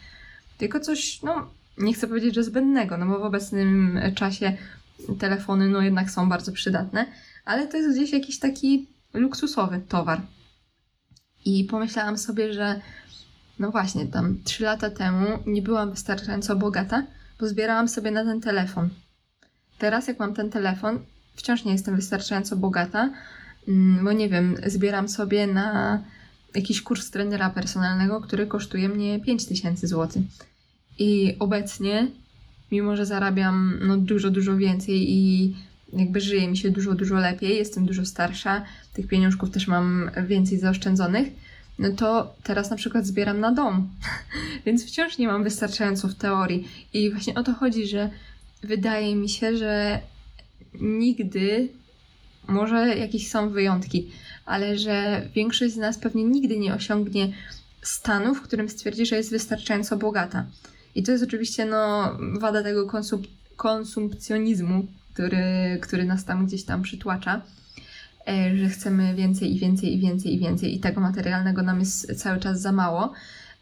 Tylko 0.57 0.79
coś, 0.79 1.21
no 1.23 1.49
nie 1.79 1.93
chcę 1.93 2.07
powiedzieć, 2.07 2.35
że 2.35 2.43
zbędnego, 2.43 2.97
no 2.97 3.05
bo 3.05 3.19
w 3.19 3.23
obecnym 3.23 3.99
czasie 4.15 4.57
telefony 5.19 5.69
no 5.69 5.81
jednak 5.81 6.11
są 6.11 6.29
bardzo 6.29 6.51
przydatne, 6.51 7.05
ale 7.45 7.67
to 7.67 7.77
jest 7.77 7.97
gdzieś 7.97 8.11
jakiś 8.11 8.39
taki 8.39 8.87
luksusowy 9.13 9.81
towar. 9.87 10.21
I 11.45 11.63
pomyślałam 11.63 12.17
sobie, 12.17 12.53
że 12.53 12.81
no 13.59 13.71
właśnie, 13.71 14.07
tam 14.07 14.37
3 14.43 14.63
lata 14.63 14.89
temu 14.89 15.27
nie 15.45 15.61
byłam 15.61 15.91
wystarczająco 15.91 16.55
bogata, 16.55 17.03
bo 17.39 17.47
zbierałam 17.47 17.87
sobie 17.87 18.11
na 18.11 18.23
ten 18.23 18.41
telefon. 18.41 18.89
Teraz, 19.77 20.07
jak 20.07 20.19
mam 20.19 20.33
ten 20.33 20.49
telefon, 20.49 20.99
wciąż 21.35 21.65
nie 21.65 21.71
jestem 21.71 21.95
wystarczająco 21.95 22.55
bogata, 22.55 23.09
mm, 23.67 24.05
bo 24.05 24.11
nie 24.11 24.29
wiem, 24.29 24.55
zbieram 24.67 25.09
sobie 25.09 25.47
na 25.47 25.99
jakiś 26.55 26.81
kurs 26.81 27.11
trenera 27.11 27.49
personalnego, 27.49 28.21
który 28.21 28.47
kosztuje 28.47 28.89
mnie 28.89 29.19
5000 29.19 29.87
zł. 29.87 30.23
I 30.99 31.35
obecnie, 31.39 32.07
mimo 32.71 32.95
że 32.95 33.05
zarabiam 33.05 33.79
no, 33.81 33.97
dużo, 33.97 34.29
dużo 34.29 34.57
więcej 34.57 35.11
i 35.11 35.55
jakby 35.93 36.21
żyje 36.21 36.47
mi 36.47 36.57
się 36.57 36.71
dużo, 36.71 36.93
dużo 36.93 37.15
lepiej, 37.15 37.57
jestem 37.57 37.85
dużo 37.85 38.05
starsza, 38.05 38.65
tych 38.93 39.07
pieniążków 39.07 39.51
też 39.51 39.67
mam 39.67 40.11
więcej 40.27 40.59
zaoszczędzonych, 40.59 41.27
no 41.79 41.91
to 41.91 42.35
teraz 42.43 42.69
na 42.69 42.75
przykład 42.75 43.05
zbieram 43.05 43.39
na 43.39 43.51
dom, 43.51 43.89
więc 44.65 44.85
wciąż 44.85 45.17
nie 45.17 45.27
mam 45.27 45.43
wystarczająco 45.43 46.07
w 46.07 46.15
teorii. 46.15 46.67
I 46.93 47.11
właśnie 47.11 47.35
o 47.35 47.43
to 47.43 47.53
chodzi, 47.53 47.87
że 47.87 48.09
wydaje 48.63 49.15
mi 49.15 49.29
się, 49.29 49.57
że 49.57 49.99
nigdy, 50.81 51.69
może 52.47 52.97
jakieś 52.97 53.29
są 53.29 53.49
wyjątki, 53.49 54.11
ale 54.45 54.77
że 54.77 55.21
większość 55.35 55.73
z 55.73 55.77
nas 55.77 55.97
pewnie 55.97 56.23
nigdy 56.23 56.59
nie 56.59 56.73
osiągnie 56.73 57.33
stanu, 57.81 58.35
w 58.35 58.41
którym 58.41 58.69
stwierdzi, 58.69 59.05
że 59.05 59.15
jest 59.15 59.31
wystarczająco 59.31 59.97
bogata. 59.97 60.45
I 60.95 61.03
to 61.03 61.11
jest 61.11 61.23
oczywiście 61.23 61.65
no, 61.65 62.11
wada 62.39 62.63
tego 62.63 62.87
konsum 62.87 63.23
konsumpcjonizmu, 63.55 64.87
który, 65.13 65.79
który 65.81 66.05
nas 66.05 66.25
tam 66.25 66.45
gdzieś 66.45 66.63
tam 66.63 66.81
przytłacza, 66.81 67.41
e, 68.27 68.57
że 68.57 68.69
chcemy 68.69 69.15
więcej 69.15 69.55
i 69.55 69.59
więcej 69.59 69.93
i 69.93 69.99
więcej 69.99 70.33
i 70.33 70.39
więcej 70.39 70.75
i 70.75 70.79
tego 70.79 71.01
materialnego 71.01 71.61
nam 71.61 71.79
jest 71.79 72.15
cały 72.15 72.39
czas 72.39 72.61
za 72.61 72.71
mało. 72.71 73.13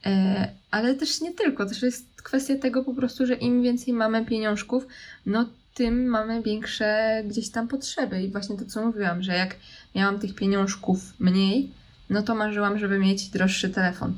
E, 0.05 0.47
ale 0.71 0.93
też 0.93 1.21
nie 1.21 1.33
tylko, 1.33 1.65
też 1.65 1.81
jest 1.81 2.21
kwestia 2.21 2.57
tego 2.57 2.83
po 2.83 2.93
prostu, 2.93 3.25
że 3.25 3.33
im 3.33 3.63
więcej 3.63 3.93
mamy 3.93 4.25
pieniążków, 4.25 4.87
no 5.25 5.45
tym 5.73 6.05
mamy 6.05 6.43
większe 6.43 7.23
gdzieś 7.27 7.49
tam 7.49 7.67
potrzeby. 7.67 8.21
I 8.23 8.31
właśnie 8.31 8.57
to, 8.57 8.65
co 8.65 8.85
mówiłam, 8.85 9.23
że 9.23 9.33
jak 9.33 9.55
miałam 9.95 10.19
tych 10.19 10.35
pieniążków 10.35 11.13
mniej, 11.19 11.71
no 12.09 12.21
to 12.21 12.35
marzyłam, 12.35 12.79
żeby 12.79 12.99
mieć 12.99 13.29
droższy 13.29 13.69
telefon. 13.69 14.17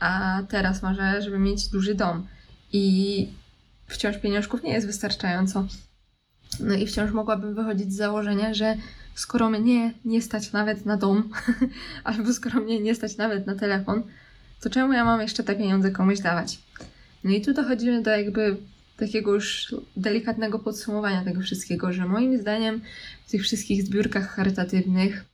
A 0.00 0.42
teraz 0.48 0.82
marzę, 0.82 1.22
żeby 1.22 1.38
mieć 1.38 1.68
duży 1.68 1.94
dom 1.94 2.26
i 2.72 3.28
wciąż 3.86 4.18
pieniążków 4.18 4.62
nie 4.62 4.72
jest 4.72 4.86
wystarczająco. 4.86 5.66
No 6.60 6.74
i 6.74 6.86
wciąż 6.86 7.10
mogłabym 7.10 7.54
wychodzić 7.54 7.92
z 7.92 7.96
założenia, 7.96 8.54
że 8.54 8.76
skoro 9.14 9.50
mnie 9.50 9.94
nie 10.04 10.22
stać 10.22 10.52
nawet 10.52 10.86
na 10.86 10.96
dom, 10.96 11.30
albo 12.04 12.32
skoro 12.32 12.60
mnie 12.60 12.80
nie 12.80 12.94
stać 12.94 13.16
nawet 13.16 13.46
na 13.46 13.54
telefon, 13.54 14.02
to 14.60 14.70
czemu 14.70 14.92
ja 14.92 15.04
mam 15.04 15.20
jeszcze 15.20 15.44
te 15.44 15.56
pieniądze 15.56 15.90
komuś 15.90 16.20
dawać? 16.20 16.58
No 17.24 17.30
i 17.30 17.40
tu 17.40 17.52
dochodzimy 17.52 18.02
do 18.02 18.10
jakby 18.10 18.56
takiego 18.96 19.34
już 19.34 19.74
delikatnego 19.96 20.58
podsumowania 20.58 21.24
tego 21.24 21.40
wszystkiego, 21.40 21.92
że 21.92 22.06
moim 22.06 22.38
zdaniem 22.38 22.80
w 23.26 23.30
tych 23.30 23.42
wszystkich 23.42 23.82
zbiórkach 23.82 24.28
charytatywnych, 24.28 25.24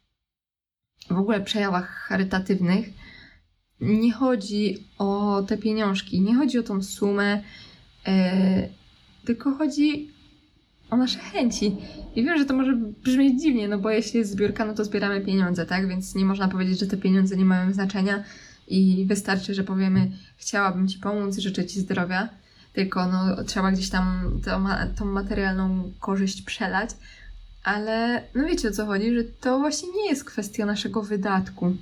w 1.11 1.19
ogóle 1.19 1.41
przejawach 1.41 1.89
charytatywnych, 1.89 2.87
nie 3.81 4.13
chodzi 4.13 4.79
o 4.99 5.43
te 5.49 5.59
pieniążki, 5.59 6.21
nie 6.21 6.35
chodzi 6.35 6.59
o 6.59 6.63
tą 6.63 6.83
sumę, 6.83 7.43
e, 8.07 8.69
tylko 9.25 9.55
chodzi 9.55 10.11
o 10.91 10.97
nasze 10.97 11.19
chęci. 11.19 11.77
I 12.17 12.25
wiem, 12.25 12.39
że 12.39 12.45
to 12.45 12.55
może 12.55 12.77
brzmieć 13.05 13.43
dziwnie, 13.43 13.69
no 13.69 13.79
bo 13.79 13.91
jeśli 13.91 14.19
jest 14.19 14.31
zbiórka, 14.31 14.65
no 14.65 14.75
to 14.75 14.85
zbieramy 14.85 15.21
pieniądze, 15.21 15.67
tak? 15.67 15.89
Więc 15.89 16.15
nie 16.15 16.25
można 16.25 16.49
powiedzieć, 16.49 16.79
że 16.79 16.87
te 16.87 16.97
pieniądze 16.97 17.37
nie 17.37 17.45
mają 17.45 17.73
znaczenia 17.73 18.25
i 18.69 19.05
wystarczy, 19.09 19.55
że 19.55 19.65
powiemy, 19.65 20.11
chciałabym 20.37 20.89
Ci 20.89 20.99
pomóc, 20.99 21.39
życzę 21.39 21.67
Ci 21.67 21.81
zdrowia, 21.81 22.29
tylko 22.73 23.07
no, 23.07 23.45
trzeba 23.45 23.73
gdzieś 23.73 23.91
tam 23.91 24.31
tą, 24.45 24.67
tą 24.99 25.05
materialną 25.05 25.93
korzyść 26.01 26.43
przelać. 26.43 26.91
Ale 27.65 28.23
no 28.35 28.47
wiecie 28.47 28.69
o 28.69 28.73
co 28.73 28.87
chodzi, 28.87 29.15
że 29.15 29.25
to 29.25 29.59
właśnie 29.59 29.89
nie 29.93 30.09
jest 30.09 30.25
kwestia 30.25 30.67
naszego 30.67 31.03
wydatku, 31.03 31.77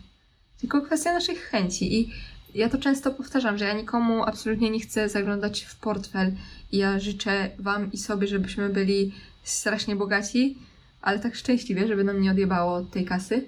tylko 0.60 0.82
kwestia 0.82 1.12
naszych 1.12 1.38
chęci. 1.38 2.00
I 2.00 2.10
ja 2.54 2.68
to 2.68 2.78
często 2.78 3.10
powtarzam, 3.10 3.58
że 3.58 3.64
ja 3.64 3.72
nikomu 3.72 4.24
absolutnie 4.24 4.70
nie 4.70 4.80
chcę 4.80 5.08
zaglądać 5.08 5.62
w 5.62 5.76
portfel 5.76 6.32
i 6.72 6.78
ja 6.78 7.00
życzę 7.00 7.50
Wam 7.58 7.92
i 7.92 7.98
sobie, 7.98 8.26
żebyśmy 8.26 8.68
byli 8.68 9.12
strasznie 9.42 9.96
bogaci, 9.96 10.58
ale 11.02 11.18
tak 11.18 11.34
szczęśliwie, 11.34 11.88
żeby 11.88 12.04
nam 12.04 12.20
nie 12.20 12.30
odjebało 12.30 12.82
tej 12.82 13.04
kasy. 13.04 13.44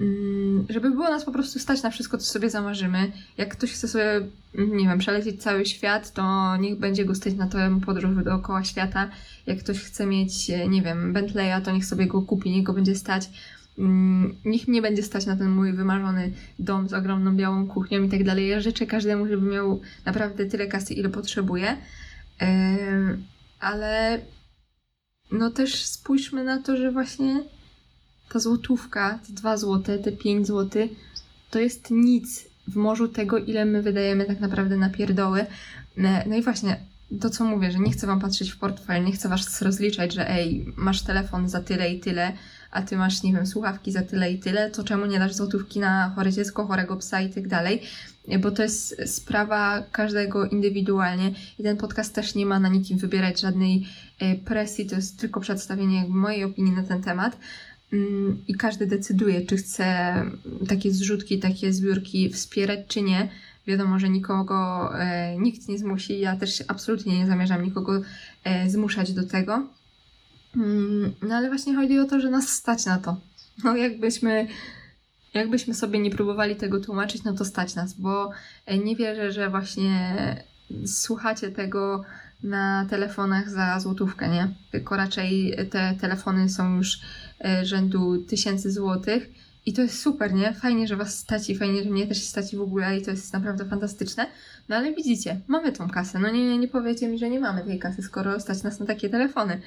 Mm, 0.00 0.66
żeby 0.68 0.90
było 0.90 1.08
nas 1.08 1.24
po 1.24 1.32
prostu 1.32 1.58
stać 1.58 1.82
na 1.82 1.90
wszystko, 1.90 2.18
co 2.18 2.32
sobie 2.32 2.50
zamarzymy. 2.50 3.12
Jak 3.38 3.48
ktoś 3.56 3.72
chce 3.72 3.88
sobie, 3.88 4.20
nie 4.54 4.86
wiem, 4.86 4.98
przelecieć 4.98 5.42
cały 5.42 5.66
świat, 5.66 6.12
to 6.12 6.56
niech 6.56 6.78
będzie 6.78 7.04
go 7.04 7.14
stać 7.14 7.34
na 7.34 7.46
tę 7.46 7.80
podróż 7.86 8.24
dookoła 8.24 8.64
świata. 8.64 9.10
Jak 9.46 9.58
ktoś 9.58 9.80
chce 9.80 10.06
mieć, 10.06 10.48
nie 10.68 10.82
wiem, 10.82 11.12
Bentleya, 11.12 11.62
to 11.64 11.72
niech 11.72 11.84
sobie 11.84 12.06
go 12.06 12.22
kupi, 12.22 12.50
niech 12.50 12.64
go 12.64 12.72
będzie 12.72 12.94
stać. 12.94 13.28
Mm, 13.78 14.36
niech 14.44 14.68
mnie 14.68 14.82
będzie 14.82 15.02
stać 15.02 15.26
na 15.26 15.36
ten 15.36 15.50
mój 15.50 15.72
wymarzony 15.72 16.32
dom 16.58 16.88
z 16.88 16.92
ogromną 16.92 17.36
białą 17.36 17.66
kuchnią 17.66 18.02
i 18.02 18.08
tak 18.08 18.24
dalej. 18.24 18.48
Ja 18.48 18.60
życzę 18.60 18.86
każdemu, 18.86 19.26
żeby 19.26 19.50
miał 19.50 19.80
naprawdę 20.04 20.46
tyle 20.46 20.66
kasy, 20.66 20.94
ile 20.94 21.08
potrzebuje. 21.08 21.76
Ale 23.60 24.20
no 25.32 25.50
też 25.50 25.84
spójrzmy 25.84 26.44
na 26.44 26.62
to, 26.62 26.76
że 26.76 26.92
właśnie 26.92 27.42
ta 28.28 28.38
złotówka, 28.38 29.18
te 29.26 29.32
dwa 29.32 29.56
złote, 29.56 29.98
te 29.98 30.12
pięć 30.12 30.46
złoty, 30.46 30.88
to 31.50 31.58
jest 31.58 31.90
nic 31.90 32.44
w 32.68 32.76
morzu 32.76 33.08
tego, 33.08 33.38
ile 33.38 33.64
my 33.64 33.82
wydajemy 33.82 34.24
tak 34.24 34.40
naprawdę 34.40 34.76
na 34.76 34.90
pierdoły. 34.90 35.46
No 36.26 36.36
i 36.36 36.42
właśnie, 36.42 36.80
to 37.20 37.30
co 37.30 37.44
mówię, 37.44 37.72
że 37.72 37.78
nie 37.78 37.92
chcę 37.92 38.06
wam 38.06 38.20
patrzeć 38.20 38.50
w 38.50 38.58
portfel, 38.58 39.04
nie 39.04 39.12
chcę 39.12 39.28
was 39.28 39.62
rozliczać, 39.62 40.14
że 40.14 40.30
ej, 40.30 40.66
masz 40.76 41.02
telefon 41.02 41.48
za 41.48 41.60
tyle 41.60 41.92
i 41.92 42.00
tyle, 42.00 42.32
a 42.74 42.82
ty 42.82 42.96
masz, 42.96 43.22
nie 43.22 43.32
wiem, 43.32 43.46
słuchawki 43.46 43.92
za 43.92 44.02
tyle 44.02 44.32
i 44.32 44.38
tyle, 44.38 44.70
to 44.70 44.84
czemu 44.84 45.06
nie 45.06 45.18
dasz 45.18 45.34
złotówki 45.34 45.80
na 45.80 46.12
chore 46.16 46.32
dziecko, 46.32 46.66
chorego 46.66 46.96
psa 46.96 47.20
i 47.20 47.30
tak 47.30 47.48
dalej, 47.48 47.82
bo 48.40 48.50
to 48.50 48.62
jest 48.62 48.96
sprawa 49.06 49.82
każdego 49.92 50.46
indywidualnie 50.46 51.32
i 51.58 51.62
ten 51.62 51.76
podcast 51.76 52.14
też 52.14 52.34
nie 52.34 52.46
ma 52.46 52.60
na 52.60 52.68
nikim 52.68 52.98
wybierać 52.98 53.40
żadnej 53.40 53.86
e, 54.18 54.34
presji, 54.34 54.86
to 54.86 54.96
jest 54.96 55.20
tylko 55.20 55.40
przedstawienie 55.40 56.04
mojej 56.08 56.44
opinii 56.44 56.72
na 56.72 56.82
ten 56.82 57.02
temat 57.02 57.38
mm, 57.92 58.42
i 58.48 58.54
każdy 58.54 58.86
decyduje, 58.86 59.46
czy 59.46 59.56
chce 59.56 60.14
takie 60.68 60.90
zrzutki, 60.90 61.38
takie 61.38 61.72
zbiórki 61.72 62.30
wspierać, 62.30 62.80
czy 62.88 63.02
nie. 63.02 63.28
Wiadomo, 63.66 63.98
że 63.98 64.08
nikogo 64.08 64.90
e, 64.98 65.36
nikt 65.38 65.68
nie 65.68 65.78
zmusi, 65.78 66.20
ja 66.20 66.36
też 66.36 66.64
absolutnie 66.68 67.18
nie 67.18 67.26
zamierzam 67.26 67.64
nikogo 67.64 68.00
e, 68.44 68.70
zmuszać 68.70 69.12
do 69.12 69.26
tego. 69.26 69.66
Mm, 70.56 71.14
no 71.22 71.34
ale 71.34 71.48
właśnie 71.48 71.74
chodzi 71.74 71.98
o 71.98 72.04
to, 72.04 72.20
że 72.20 72.30
nas 72.30 72.48
stać 72.48 72.86
na 72.86 72.98
to. 72.98 73.16
No 73.64 73.76
jakbyśmy, 73.76 74.48
jakbyśmy 75.34 75.74
sobie 75.74 75.98
nie 75.98 76.10
próbowali 76.10 76.56
tego 76.56 76.80
tłumaczyć, 76.80 77.24
no 77.24 77.32
to 77.32 77.44
stać 77.44 77.74
nas, 77.74 77.92
bo 77.92 78.30
e, 78.66 78.78
nie 78.78 78.96
wierzę, 78.96 79.32
że 79.32 79.50
właśnie 79.50 80.14
słuchacie 80.86 81.50
tego 81.50 82.04
na 82.42 82.86
telefonach 82.90 83.50
za 83.50 83.80
złotówkę, 83.80 84.28
nie? 84.28 84.48
Tylko 84.70 84.96
raczej 84.96 85.56
te 85.70 85.94
telefony 86.00 86.48
są 86.48 86.76
już 86.76 87.00
e, 87.44 87.66
rzędu 87.66 88.18
tysięcy 88.18 88.72
złotych 88.72 89.30
i 89.66 89.72
to 89.72 89.82
jest 89.82 90.00
super, 90.00 90.34
nie? 90.34 90.54
Fajnie, 90.54 90.88
że 90.88 90.96
Was 90.96 91.18
staci, 91.18 91.56
fajnie, 91.56 91.84
że 91.84 91.90
mnie 91.90 92.06
też 92.06 92.22
staci 92.22 92.56
w 92.56 92.60
ogóle 92.60 92.98
i 92.98 93.02
to 93.02 93.10
jest 93.10 93.32
naprawdę 93.32 93.64
fantastyczne. 93.64 94.26
No 94.68 94.76
ale 94.76 94.94
widzicie, 94.94 95.40
mamy 95.48 95.72
tą 95.72 95.90
kasę. 95.90 96.18
No 96.18 96.30
nie, 96.30 96.58
nie 96.58 96.68
powiecie 96.68 97.08
mi, 97.08 97.18
że 97.18 97.30
nie 97.30 97.40
mamy 97.40 97.64
tej 97.64 97.78
kasy, 97.78 98.02
skoro 98.02 98.40
stać 98.40 98.62
nas 98.62 98.80
na 98.80 98.86
takie 98.86 99.08
telefony. 99.08 99.60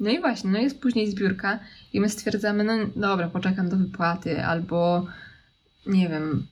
No 0.00 0.10
i 0.10 0.20
właśnie, 0.20 0.50
no 0.50 0.58
jest 0.58 0.80
później 0.80 1.10
zbiórka 1.10 1.58
i 1.92 2.00
my 2.00 2.08
stwierdzamy, 2.08 2.64
no 2.64 2.72
dobra, 2.96 3.28
poczekam 3.28 3.68
do 3.68 3.76
wypłaty 3.76 4.44
albo 4.44 5.06
nie 5.86 6.08
wiem, 6.08 6.46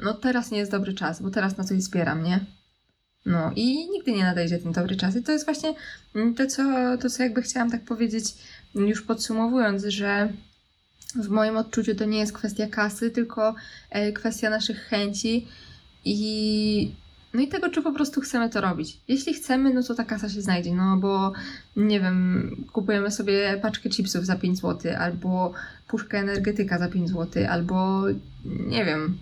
no 0.00 0.14
teraz 0.14 0.50
nie 0.50 0.58
jest 0.58 0.70
dobry 0.70 0.94
czas, 0.94 1.22
bo 1.22 1.30
teraz 1.30 1.56
na 1.56 1.64
coś 1.64 1.82
zbieram, 1.82 2.22
nie? 2.22 2.40
No 3.26 3.52
i 3.56 3.90
nigdy 3.90 4.12
nie 4.12 4.24
nadejdzie 4.24 4.58
ten 4.58 4.72
dobry 4.72 4.96
czas. 4.96 5.16
I 5.16 5.22
to 5.22 5.32
jest 5.32 5.44
właśnie 5.44 5.74
to, 6.36 6.46
co, 6.46 6.62
to, 7.00 7.10
co 7.10 7.22
jakby 7.22 7.42
chciałam 7.42 7.70
tak 7.70 7.84
powiedzieć, 7.84 8.24
już 8.74 9.02
podsumowując, 9.02 9.84
że 9.84 10.32
w 11.16 11.28
moim 11.28 11.56
odczuciu 11.56 11.94
to 11.94 12.04
nie 12.04 12.18
jest 12.18 12.32
kwestia 12.32 12.66
kasy, 12.66 13.10
tylko 13.10 13.54
e, 13.90 14.12
kwestia 14.12 14.50
naszych 14.50 14.78
chęci 14.78 15.46
i 16.04 16.92
no 17.34 17.40
i 17.40 17.48
tego, 17.48 17.70
czy 17.70 17.82
po 17.82 17.92
prostu 17.92 18.20
chcemy 18.20 18.50
to 18.50 18.60
robić. 18.60 19.00
Jeśli 19.08 19.34
chcemy, 19.34 19.74
no 19.74 19.82
to 19.82 19.94
ta 19.94 20.04
kasa 20.04 20.28
się 20.28 20.42
znajdzie, 20.42 20.74
no 20.74 20.96
bo 20.96 21.32
nie 21.76 22.00
wiem, 22.00 22.50
kupujemy 22.72 23.10
sobie 23.10 23.58
paczkę 23.62 23.90
chipsów 23.90 24.26
za 24.26 24.36
5 24.36 24.58
zł, 24.58 24.92
albo 24.98 25.52
puszkę 25.88 26.18
energetyka 26.18 26.78
za 26.78 26.88
5 26.88 27.08
zł, 27.08 27.44
albo 27.50 28.02
nie 28.44 28.84
wiem, 28.84 29.18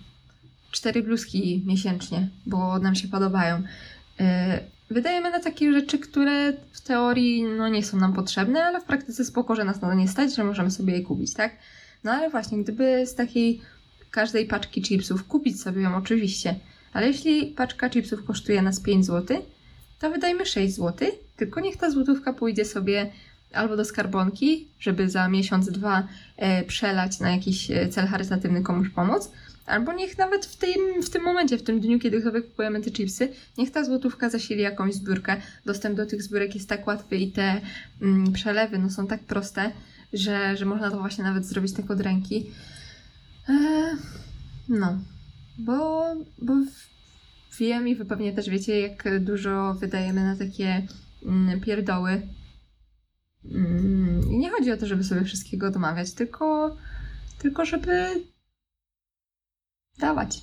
cztery 0.71 1.03
bluzki 1.03 1.63
miesięcznie, 1.67 2.29
bo 2.47 2.79
nam 2.79 2.95
się 2.95 3.09
podobają. 3.09 3.63
E, 4.21 4.61
wydajemy 4.91 5.31
na 5.31 5.41
takie 5.41 5.73
rzeczy, 5.73 5.99
które 5.99 6.53
w 6.73 6.81
teorii 6.81 7.43
no, 7.43 7.69
nie 7.69 7.85
są 7.85 7.97
nam 7.97 8.13
potrzebne, 8.13 8.65
ale 8.65 8.81
w 8.81 8.85
praktyce 8.85 9.25
spoko, 9.25 9.55
że 9.55 9.65
nas 9.65 9.81
na 9.81 9.89
to 9.89 9.95
nie 9.95 10.09
stać, 10.09 10.35
że 10.35 10.45
możemy 10.45 10.71
sobie 10.71 10.93
je 10.97 11.03
kupić, 11.03 11.35
tak? 11.35 11.53
No 12.05 12.13
ale 12.13 12.31
właśnie, 12.31 12.59
gdyby 12.59 13.07
z 13.07 13.15
takiej 13.15 13.61
każdej 14.11 14.47
paczki 14.47 14.83
chipsów 14.83 15.25
kupić 15.25 15.63
sobie 15.63 15.83
ją 15.83 15.97
oczywiście, 15.97 16.55
ale 16.93 17.07
jeśli 17.07 17.47
paczka 17.47 17.91
chipsów 17.91 18.25
kosztuje 18.25 18.63
nas 18.63 18.81
5 18.81 19.07
zł, 19.07 19.43
to 19.99 20.11
wydajmy 20.11 20.47
6 20.47 20.75
zł, 20.75 21.09
tylko 21.37 21.61
niech 21.61 21.77
ta 21.77 21.91
złotówka 21.91 22.33
pójdzie 22.33 22.65
sobie 22.65 23.11
albo 23.53 23.77
do 23.77 23.85
skarbonki, 23.85 24.69
żeby 24.81 25.11
za 25.11 25.29
miesiąc, 25.29 25.71
dwa 25.71 26.09
e, 26.37 26.65
przelać 26.65 27.21
na 27.21 27.31
jakiś 27.31 27.71
e, 27.71 27.89
cel 27.89 28.07
charytatywny 28.07 28.63
komuś 28.63 28.89
pomóc, 28.89 29.31
albo 29.67 29.93
niech 29.93 30.19
nawet 30.19 30.47
w 30.47 30.57
tym, 30.57 31.03
w 31.03 31.11
tym 31.11 31.23
momencie, 31.23 31.59
w 31.59 31.63
tym 31.63 31.81
dniu, 31.81 31.99
kiedy 31.99 32.23
sobie 32.23 32.43
kupujemy 32.43 32.81
te 32.81 32.91
chipsy, 32.91 33.29
niech 33.59 33.71
ta 33.71 33.85
złotówka 33.85 34.31
zasili 34.31 34.63
jakąś 34.63 34.95
zbiórkę. 34.95 35.37
Dostęp 35.67 35.97
do 35.97 36.07
tych 36.07 36.23
zbiórek 36.23 36.55
jest 36.55 36.69
tak 36.69 36.87
łatwy 36.87 37.17
i 37.17 37.33
te 37.33 37.61
mm, 38.03 38.33
przelewy 38.33 38.79
no, 38.79 38.91
są 38.91 39.07
tak 39.07 39.21
proste, 39.21 39.73
że, 40.13 40.57
że 40.57 40.65
można 40.65 40.91
to 40.91 40.99
właśnie 40.99 41.25
nawet 41.25 41.47
zrobić 41.47 41.73
tak 41.73 41.91
od 41.91 42.01
ręki. 42.01 42.51
Eee, 43.49 43.97
no, 44.69 44.99
bo, 45.59 46.05
bo 46.39 46.55
wiem 47.59 47.89
i 47.89 47.95
wy 47.95 48.05
pewnie 48.05 48.33
też 48.33 48.51
wiecie, 48.51 48.81
jak 48.81 49.25
dużo 49.25 49.75
wydajemy 49.75 50.25
na 50.25 50.37
takie 50.37 50.87
mm, 51.27 51.61
pierdoły. 51.61 52.23
Mm, 53.45 54.31
I 54.31 54.39
nie 54.39 54.51
chodzi 54.51 54.73
o 54.73 54.77
to, 54.77 54.87
żeby 54.87 55.05
sobie 55.05 55.25
wszystkiego 55.25 55.67
odmawiać, 55.67 56.13
tylko, 56.13 56.77
tylko 57.39 57.65
żeby 57.65 58.25
dawać, 59.99 60.41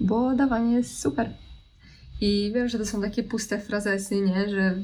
bo 0.00 0.34
dawanie 0.34 0.76
jest 0.76 0.98
super. 0.98 1.34
I 2.20 2.52
wiem, 2.54 2.68
że 2.68 2.78
to 2.78 2.86
są 2.86 3.02
takie 3.02 3.22
puste 3.22 3.60
frazesy, 3.60 4.20
nie? 4.20 4.48
że 4.50 4.74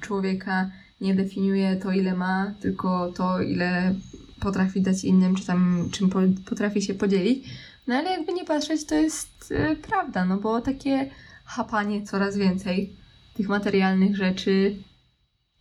człowieka 0.00 0.70
nie 1.00 1.14
definiuje 1.14 1.76
to, 1.76 1.92
ile 1.92 2.14
ma, 2.14 2.54
tylko 2.60 3.12
to, 3.12 3.42
ile 3.42 3.94
potrafi 4.40 4.80
dać 4.80 5.04
innym, 5.04 5.34
czy 5.34 5.46
tam 5.46 5.88
czym 5.92 6.10
potrafi 6.48 6.82
się 6.82 6.94
podzielić. 6.94 7.48
No 7.86 7.94
ale 7.94 8.10
jakby 8.10 8.32
nie 8.32 8.44
patrzeć, 8.44 8.84
to 8.84 8.94
jest 8.94 9.50
yy, 9.50 9.76
prawda, 9.76 10.24
no 10.24 10.36
bo 10.36 10.60
takie 10.60 11.10
chapanie 11.44 12.02
coraz 12.02 12.36
więcej 12.36 12.96
tych 13.34 13.48
materialnych 13.48 14.16
rzeczy 14.16 14.76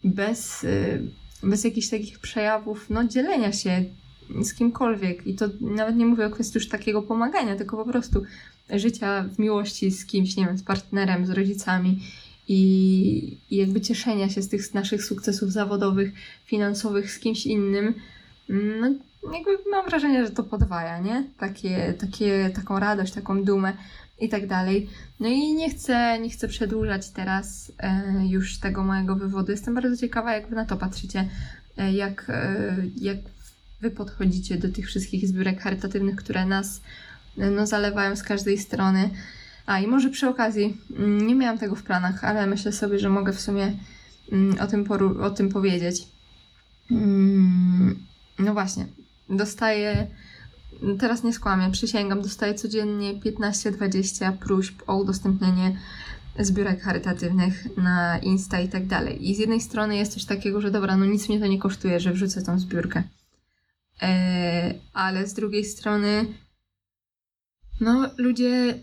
bez, 0.04 0.63
yy, 0.63 1.12
bez 1.43 1.63
jakichś 1.63 1.89
takich 1.89 2.19
przejawów, 2.19 2.89
no 2.89 3.04
dzielenia 3.04 3.54
się 3.54 3.86
z 4.41 4.54
kimkolwiek. 4.54 5.28
I 5.28 5.36
to 5.36 5.45
nawet 5.62 5.95
nie 5.95 6.06
mówię 6.06 6.26
o 6.26 6.30
kwestii 6.30 6.58
już 6.58 6.69
takiego 6.69 7.02
pomagania, 7.02 7.56
tylko 7.56 7.78
po 7.78 7.91
prostu 7.91 8.24
życia 8.69 9.24
w 9.24 9.39
miłości 9.39 9.91
z 9.91 10.06
kimś, 10.06 10.36
nie 10.36 10.45
wiem, 10.45 10.58
z 10.58 10.63
partnerem, 10.63 11.26
z 11.26 11.30
rodzicami 11.30 12.00
i, 12.47 13.38
i 13.49 13.58
jakby 13.58 13.81
cieszenia 13.81 14.29
się 14.29 14.41
z 14.41 14.49
tych 14.49 14.73
naszych 14.73 15.03
sukcesów 15.03 15.51
zawodowych, 15.51 16.12
finansowych 16.45 17.12
z 17.12 17.19
kimś 17.19 17.45
innym. 17.45 17.93
No, 18.49 18.88
jakby 19.34 19.69
mam 19.71 19.86
wrażenie, 19.86 20.25
że 20.25 20.31
to 20.31 20.43
podwaja, 20.43 20.99
nie? 20.99 21.23
Takie, 21.38 21.93
takie, 21.99 22.51
taką 22.55 22.79
radość, 22.79 23.13
taką 23.13 23.43
dumę 23.43 23.73
i 24.19 24.29
tak 24.29 24.47
dalej. 24.47 24.89
No 25.19 25.27
i 25.27 25.53
nie 25.53 25.69
chcę, 25.69 26.19
nie 26.19 26.29
chcę 26.29 26.47
przedłużać 26.47 27.10
teraz 27.10 27.71
e, 27.79 28.03
już 28.29 28.60
tego 28.60 28.84
mojego 28.84 29.15
wywodu. 29.15 29.51
Jestem 29.51 29.75
bardzo 29.75 29.97
ciekawa, 29.97 30.34
jak 30.34 30.47
wy 30.47 30.55
na 30.55 30.65
to 30.65 30.77
patrzycie, 30.77 31.29
e, 31.77 31.93
jak, 31.93 32.25
e, 32.29 32.75
jak 33.01 33.17
wy 33.81 33.91
podchodzicie 33.91 34.58
do 34.58 34.69
tych 34.69 34.88
wszystkich 34.88 35.27
zbiórek 35.27 35.62
charytatywnych, 35.62 36.15
które 36.15 36.45
nas 36.45 36.81
e, 37.38 37.49
no, 37.51 37.67
zalewają 37.67 38.15
z 38.15 38.23
każdej 38.23 38.58
strony. 38.58 39.10
A 39.65 39.80
i 39.80 39.88
może 39.88 40.10
przy 40.10 40.28
okazji, 40.28 40.78
mm, 40.97 41.28
nie 41.28 41.36
miałam 41.36 41.58
tego 41.58 41.75
w 41.75 41.84
planach, 41.84 42.23
ale 42.23 42.47
myślę 42.47 42.71
sobie, 42.71 42.99
że 42.99 43.10
mogę 43.10 43.34
w 43.34 43.41
sumie 43.41 43.73
mm, 44.32 44.60
o 44.60 44.67
tym, 44.67 44.86
o 45.21 45.30
tym 45.30 45.49
powiedzieć. 45.49 46.08
Mm, 46.91 48.06
No 48.39 48.54
właśnie, 48.54 48.86
dostaję, 49.30 50.08
teraz 50.99 51.23
nie 51.23 51.34
skłamię, 51.34 51.71
przysięgam, 51.71 52.21
dostaję 52.21 52.54
codziennie 52.54 53.13
15-20 53.15 54.38
próśb 54.38 54.82
o 54.88 54.97
udostępnienie 54.97 55.78
zbiórek 56.39 56.82
charytatywnych 56.82 57.78
na 57.78 58.19
Insta 58.19 58.60
i 58.60 58.69
tak 58.69 58.88
dalej. 58.88 59.30
I 59.30 59.36
z 59.36 59.39
jednej 59.39 59.62
strony 59.62 59.95
jest 59.97 60.13
coś 60.13 60.25
takiego, 60.25 60.62
że 60.62 60.71
dobra, 60.71 60.97
no 60.97 61.06
nic 61.06 61.30
mnie 61.30 61.39
to 61.39 61.47
nie 61.47 61.60
kosztuje, 61.60 61.99
że 61.99 62.13
wrzucę 62.13 62.41
tą 62.41 62.60
zbiórkę. 62.60 63.04
E, 64.01 64.73
ale 64.93 65.28
z 65.28 65.34
drugiej 65.34 65.65
strony, 65.65 66.25
no 67.82 68.10
ludzie 68.17 68.80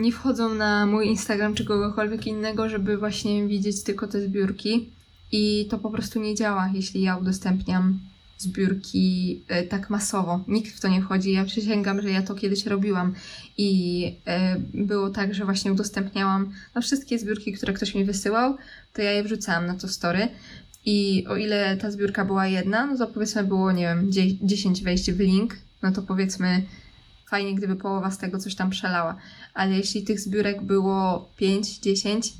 nie 0.00 0.12
wchodzą 0.12 0.54
na 0.54 0.86
mój 0.86 1.06
Instagram 1.06 1.54
czy 1.54 1.64
kogokolwiek 1.64 2.26
innego, 2.26 2.68
żeby 2.68 2.98
właśnie 2.98 3.48
widzieć 3.48 3.82
tylko 3.82 4.06
te 4.06 4.20
zbiórki. 4.20 4.90
I 5.32 5.66
to 5.70 5.78
po 5.78 5.90
prostu 5.90 6.20
nie 6.20 6.34
działa, 6.34 6.70
jeśli 6.74 7.02
ja 7.02 7.16
udostępniam 7.16 7.98
zbiórki 8.38 9.42
e, 9.48 9.62
tak 9.62 9.90
masowo. 9.90 10.44
Nikt 10.48 10.76
w 10.76 10.80
to 10.80 10.88
nie 10.88 11.02
wchodzi. 11.02 11.32
Ja 11.32 11.44
przysięgam, 11.44 12.02
że 12.02 12.10
ja 12.10 12.22
to 12.22 12.34
kiedyś 12.34 12.66
robiłam 12.66 13.14
i 13.56 14.12
e, 14.26 14.56
było 14.74 15.10
tak, 15.10 15.34
że 15.34 15.44
właśnie 15.44 15.72
udostępniałam 15.72 16.52
no, 16.74 16.82
wszystkie 16.82 17.18
zbiórki, 17.18 17.52
które 17.52 17.72
ktoś 17.72 17.94
mi 17.94 18.04
wysyłał, 18.04 18.56
to 18.92 19.02
ja 19.02 19.12
je 19.12 19.22
wrzucałam 19.22 19.66
na 19.66 19.74
to 19.74 19.88
story. 19.88 20.28
I 20.86 21.24
o 21.28 21.36
ile 21.36 21.76
ta 21.76 21.90
zbiórka 21.90 22.24
była 22.24 22.46
jedna, 22.46 22.86
no 22.86 22.98
to 22.98 23.06
powiedzmy 23.06 23.44
było, 23.44 23.72
nie 23.72 23.82
wiem, 23.82 24.12
10 24.42 24.82
wejść 24.82 25.10
w 25.10 25.20
link, 25.20 25.56
no 25.82 25.92
to 25.92 26.02
powiedzmy 26.02 26.62
fajnie, 27.30 27.54
gdyby 27.54 27.76
połowa 27.76 28.10
z 28.10 28.18
tego 28.18 28.38
coś 28.38 28.54
tam 28.54 28.70
przelała. 28.70 29.16
Ale 29.54 29.76
jeśli 29.76 30.02
tych 30.02 30.20
zbiórek 30.20 30.62
było 30.62 31.28
5, 31.36 31.78
10, 31.78 32.32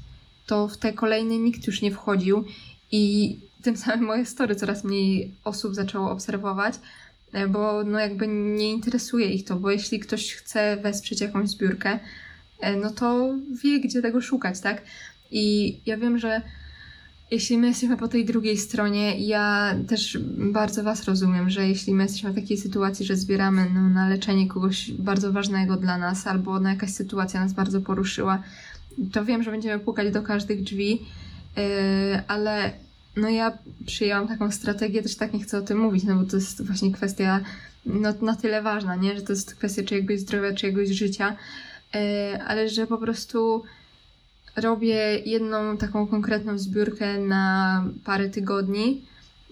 to 0.46 0.68
w 0.68 0.76
te 0.76 0.92
kolejne 0.92 1.38
nikt 1.38 1.66
już 1.66 1.82
nie 1.82 1.90
wchodził 1.90 2.44
i 2.92 3.36
tym 3.62 3.76
samym 3.76 4.04
moje 4.04 4.26
story 4.26 4.56
coraz 4.56 4.84
mniej 4.84 5.34
osób 5.44 5.74
zaczęło 5.74 6.10
obserwować, 6.10 6.74
e, 7.32 7.48
bo 7.48 7.84
no 7.84 7.98
jakby 7.98 8.28
nie 8.28 8.70
interesuje 8.70 9.26
ich 9.26 9.44
to, 9.44 9.56
bo 9.56 9.70
jeśli 9.70 10.00
ktoś 10.00 10.34
chce 10.34 10.76
wesprzeć 10.76 11.20
jakąś 11.20 11.48
zbiórkę, 11.48 11.98
e, 12.60 12.76
no 12.76 12.90
to 12.90 13.34
wie, 13.62 13.80
gdzie 13.80 14.02
tego 14.02 14.20
szukać, 14.20 14.60
tak? 14.60 14.82
I 15.30 15.76
ja 15.86 15.96
wiem, 15.96 16.18
że 16.18 16.42
jeśli 17.30 17.58
my 17.58 17.66
jesteśmy 17.66 17.96
po 17.96 18.08
tej 18.08 18.24
drugiej 18.24 18.56
stronie, 18.56 19.18
ja 19.18 19.74
też 19.88 20.18
bardzo 20.36 20.82
Was 20.82 21.04
rozumiem, 21.04 21.50
że 21.50 21.68
jeśli 21.68 21.94
my 21.94 22.02
jesteśmy 22.02 22.30
w 22.30 22.34
takiej 22.34 22.58
sytuacji, 22.58 23.06
że 23.06 23.16
zbieramy 23.16 23.66
no, 23.74 23.88
na 23.88 24.08
leczenie 24.08 24.48
kogoś 24.48 24.90
bardzo 24.92 25.32
ważnego 25.32 25.76
dla 25.76 25.98
nas, 25.98 26.26
albo 26.26 26.60
na 26.60 26.70
jakaś 26.70 26.90
sytuacja 26.90 27.40
nas 27.40 27.52
bardzo 27.52 27.80
poruszyła, 27.80 28.42
to 29.12 29.24
wiem, 29.24 29.42
że 29.42 29.50
będziemy 29.50 29.78
pukać 29.78 30.12
do 30.12 30.22
każdych 30.22 30.62
drzwi, 30.62 30.92
yy, 31.56 31.62
ale 32.28 32.72
no 33.16 33.28
ja 33.28 33.58
przyjęłam 33.86 34.28
taką 34.28 34.50
strategię, 34.50 35.02
też 35.02 35.16
tak 35.16 35.32
nie 35.32 35.40
chcę 35.40 35.58
o 35.58 35.62
tym 35.62 35.78
mówić, 35.78 36.04
no 36.04 36.16
bo 36.16 36.30
to 36.30 36.36
jest 36.36 36.66
właśnie 36.66 36.92
kwestia 36.92 37.40
no, 37.86 38.14
na 38.22 38.36
tyle 38.36 38.62
ważna, 38.62 38.96
nie? 38.96 39.16
że 39.16 39.22
to 39.22 39.32
jest 39.32 39.54
kwestia 39.54 39.82
czyjegoś 39.82 40.20
zdrowia, 40.20 40.54
czyjegoś 40.54 40.88
życia, 40.88 41.36
yy, 41.94 42.00
ale 42.42 42.68
że 42.68 42.86
po 42.86 42.98
prostu 42.98 43.62
robię 44.56 45.18
jedną 45.24 45.76
taką 45.76 46.06
konkretną 46.06 46.58
zbiórkę 46.58 47.18
na 47.18 47.84
parę 48.04 48.28
tygodni, 48.28 49.04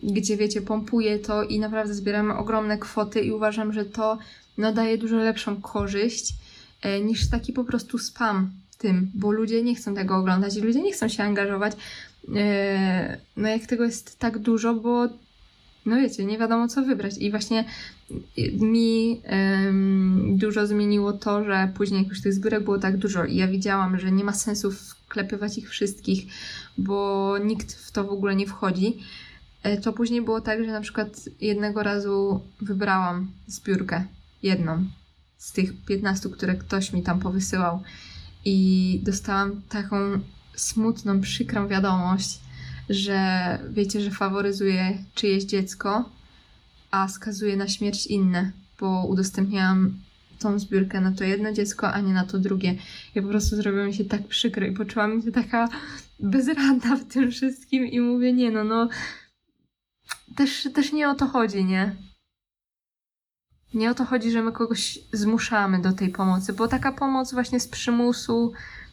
gdzie 0.03 0.37
wiecie, 0.37 0.63
pompuję 0.63 1.19
to 1.19 1.43
i 1.43 1.59
naprawdę 1.59 1.95
zbieramy 1.95 2.35
ogromne 2.37 2.79
kwoty 2.79 3.21
i 3.21 3.33
uważam, 3.33 3.73
że 3.73 3.85
to 3.85 4.19
no, 4.59 4.73
daje 4.73 4.99
dużo 4.99 5.17
lepszą 5.17 5.61
korzyść 5.61 6.35
e, 6.83 7.01
niż 7.01 7.31
taki 7.31 7.53
po 7.53 7.65
prostu 7.65 7.99
spam 7.99 8.51
tym, 8.79 9.11
bo 9.15 9.33
ludzie 9.33 9.63
nie 9.63 9.75
chcą 9.75 9.95
tego 9.95 10.17
oglądać 10.17 10.57
i 10.57 10.61
ludzie 10.61 10.83
nie 10.83 10.93
chcą 10.93 11.09
się 11.09 11.23
angażować. 11.23 11.73
E, 12.37 13.19
no 13.37 13.49
jak 13.49 13.67
tego 13.67 13.85
jest 13.85 14.19
tak 14.19 14.39
dużo, 14.39 14.75
bo 14.75 15.09
no 15.89 15.97
wiecie, 15.97 16.25
nie 16.25 16.39
wiadomo 16.39 16.69
co 16.69 16.83
wybrać. 16.83 17.19
I 17.19 17.31
właśnie 17.31 17.65
mi 18.61 19.21
em, 19.25 20.39
dużo 20.39 20.67
zmieniło 20.67 21.13
to, 21.13 21.45
że 21.45 21.73
później 21.75 22.03
jak 22.03 22.09
już 22.09 22.23
tych 22.23 22.33
zbiórek 22.35 22.65
było 22.65 22.79
tak 22.79 22.97
dużo 22.97 23.25
i 23.25 23.37
ja 23.37 23.49
widziałam, 23.49 23.99
że 23.99 24.13
nie 24.13 24.25
ma 24.25 24.33
sensu 24.33 24.71
wklepywać 24.71 25.59
ich 25.59 25.71
wszystkich, 25.71 26.27
bo 26.79 27.35
nikt 27.45 27.73
w 27.73 27.93
to 27.93 28.05
w 28.05 28.11
ogóle 28.11 28.37
nie 28.37 28.47
wchodzi. 28.47 28.99
E, 29.63 29.77
To 29.81 29.93
później 29.93 30.23
było 30.23 30.41
tak, 30.41 30.65
że 30.65 30.73
na 30.73 30.81
przykład 30.81 31.09
jednego 31.41 31.83
razu 31.83 32.41
wybrałam 32.61 33.31
zbiórkę, 33.47 34.05
jedną 34.43 34.85
z 35.39 35.53
tych 35.53 35.85
15, 35.85 36.29
które 36.29 36.55
ktoś 36.55 36.93
mi 36.93 37.03
tam 37.03 37.21
powysyłał 37.21 37.83
i 38.45 39.01
dostałam 39.03 39.63
taką 39.69 39.97
smutną, 40.57 41.21
przykrą 41.21 41.69
wiadomość, 41.69 42.41
że 42.89 43.59
wiecie, 43.71 44.01
że 44.01 44.11
faworyzuje 44.11 44.99
czyjeś 45.15 45.45
dziecko, 45.45 46.11
a 46.91 47.09
skazuje 47.09 47.57
na 47.57 47.69
śmierć 47.69 48.07
inne, 48.07 48.53
bo 48.81 49.07
udostępniałam 49.07 49.95
tą 50.39 50.59
zbiórkę 50.59 51.01
na 51.01 51.13
to 51.13 51.25
jedno 51.25 51.53
dziecko, 51.53 51.93
a 51.93 52.01
nie 52.01 52.13
na 52.13 52.25
to 52.27 52.39
drugie. 52.39 52.75
I 53.15 53.23
po 53.23 53.29
prostu 53.29 53.57
zrobiło 53.57 53.85
mi 53.85 53.95
się 53.95 54.05
tak 54.05 54.27
przykro 54.27 54.67
i 54.67 54.73
poczułam 54.73 55.23
się 55.23 55.33
taka 55.33 55.69
bezradna 56.21 56.97
w 56.97 57.05
tym 57.05 57.31
wszystkim 57.31 57.87
i 57.87 58.01
mówię, 58.01 58.33
nie 58.33 58.51
no, 58.51 58.65
no 58.65 58.89
też, 60.37 60.69
też 60.75 60.93
nie 60.93 61.09
o 61.09 61.15
to 61.15 61.27
chodzi, 61.27 61.65
nie? 61.65 61.97
Nie 63.75 63.91
o 63.91 63.95
to 63.95 64.05
chodzi, 64.05 64.31
że 64.31 64.43
my 64.43 64.53
kogoś 64.53 64.99
zmuszamy 65.13 65.83
do 65.83 65.93
tej 65.93 66.09
pomocy, 66.09 66.53
bo 66.53 66.69
taka 66.69 66.93
pomoc 66.93 67.33
właśnie 67.33 67.61
z 67.61 67.69
przymusu, 67.69 68.53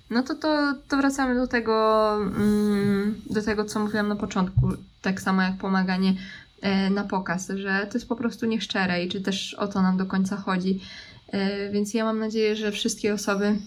no 0.10 0.24
to, 0.24 0.36
to, 0.36 0.74
to 0.88 0.98
wracamy 0.98 1.36
do 1.36 1.48
tego, 1.48 2.14
mm, 2.16 3.22
do 3.30 3.42
tego, 3.42 3.66
co 3.66 3.80
mówiłam 3.80 4.08
na 4.08 4.16
początku, 4.16 4.70
tak 5.02 5.22
samo 5.22 5.42
jak 5.42 5.58
pomaganie 5.58 6.14
e, 6.62 6.90
na 6.90 7.04
pokaz, 7.04 7.52
że 7.56 7.88
to 7.92 7.98
jest 7.98 8.08
po 8.08 8.16
prostu 8.16 8.46
nieszczere 8.46 9.04
i 9.04 9.10
czy 9.10 9.22
też 9.22 9.54
o 9.54 9.68
to 9.68 9.82
nam 9.82 9.98
do 9.98 10.06
końca 10.06 10.38
chodzi. 10.38 10.80
E, 11.28 11.72
Więc 11.72 11.94
ja 11.94 12.06
mam 12.06 12.20
nadzieję, 12.20 12.56
że 12.56 12.72
wszystkie 12.72 13.14
osoby, 13.14 13.58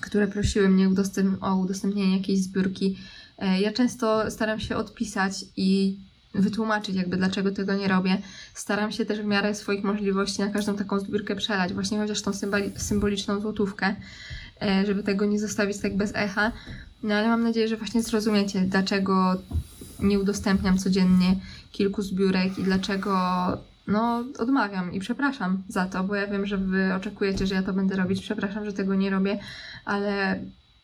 które 0.00 0.28
prosiły 0.28 0.68
mnie 0.68 0.88
o 1.40 1.56
udostępnienie 1.56 2.16
jakiejś 2.16 2.42
zbiórki, 2.42 2.98
e, 3.38 3.60
ja 3.60 3.72
często 3.72 4.30
staram 4.30 4.60
się 4.60 4.76
odpisać 4.76 5.44
i 5.56 5.98
wytłumaczyć 6.34 6.96
jakby 6.96 7.16
dlaczego 7.16 7.50
tego 7.50 7.74
nie 7.74 7.88
robię. 7.88 8.18
Staram 8.54 8.92
się 8.92 9.04
też 9.04 9.20
w 9.20 9.24
miarę 9.24 9.54
swoich 9.54 9.84
możliwości 9.84 10.40
na 10.40 10.48
każdą 10.48 10.76
taką 10.76 10.98
zbiórkę 11.00 11.36
przelać, 11.36 11.72
właśnie 11.72 11.98
chociaż 11.98 12.22
tą 12.22 12.30
symboli- 12.30 12.78
symboliczną 12.78 13.40
złotówkę, 13.40 13.96
żeby 14.86 15.02
tego 15.02 15.24
nie 15.24 15.38
zostawić 15.38 15.78
tak 15.78 15.96
bez 15.96 16.12
echa. 16.14 16.52
No 17.02 17.14
ale 17.14 17.28
mam 17.28 17.42
nadzieję, 17.42 17.68
że 17.68 17.76
właśnie 17.76 18.02
zrozumiecie, 18.02 18.60
dlaczego 18.60 19.34
nie 20.00 20.18
udostępniam 20.18 20.78
codziennie 20.78 21.36
kilku 21.72 22.02
zbiórek 22.02 22.58
i 22.58 22.62
dlaczego 22.62 23.18
no 23.86 24.24
odmawiam 24.38 24.92
i 24.92 25.00
przepraszam 25.00 25.62
za 25.68 25.86
to, 25.86 26.04
bo 26.04 26.14
ja 26.14 26.26
wiem, 26.26 26.46
że 26.46 26.58
wy 26.58 26.94
oczekujecie, 26.94 27.46
że 27.46 27.54
ja 27.54 27.62
to 27.62 27.72
będę 27.72 27.96
robić. 27.96 28.22
Przepraszam, 28.22 28.64
że 28.64 28.72
tego 28.72 28.94
nie 28.94 29.10
robię, 29.10 29.38
ale 29.84 30.40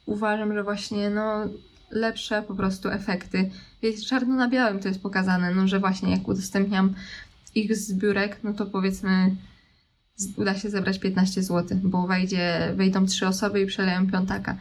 uważam, 0.07 0.55
że 0.55 0.63
właśnie 0.63 1.11
no 1.11 1.45
lepsze 1.91 2.43
po 2.43 2.55
prostu 2.55 2.89
efekty. 2.89 3.51
Wiecie, 3.83 4.07
czarno 4.07 4.35
na 4.35 4.49
białym 4.49 4.81
to 4.81 4.89
jest 4.89 5.03
pokazane, 5.03 5.55
no 5.55 5.69
że 5.69 5.81
właśnie 5.81 6.11
jak 6.11 6.29
udostępniam 6.29 6.95
ich 7.55 7.77
zbiórek, 7.77 8.39
no 8.45 8.53
to 8.53 8.67
powiedzmy 8.67 9.37
uda 10.37 10.55
się 10.55 10.71
zebrać 10.71 10.99
15 10.99 11.43
zł, 11.43 11.79
bo 11.83 12.07
wejdzie, 12.07 12.73
wejdą 12.77 13.07
trzy 13.07 13.27
osoby 13.27 13.61
i 13.61 13.67
przeleją 13.67 14.11
piątaka. 14.11 14.57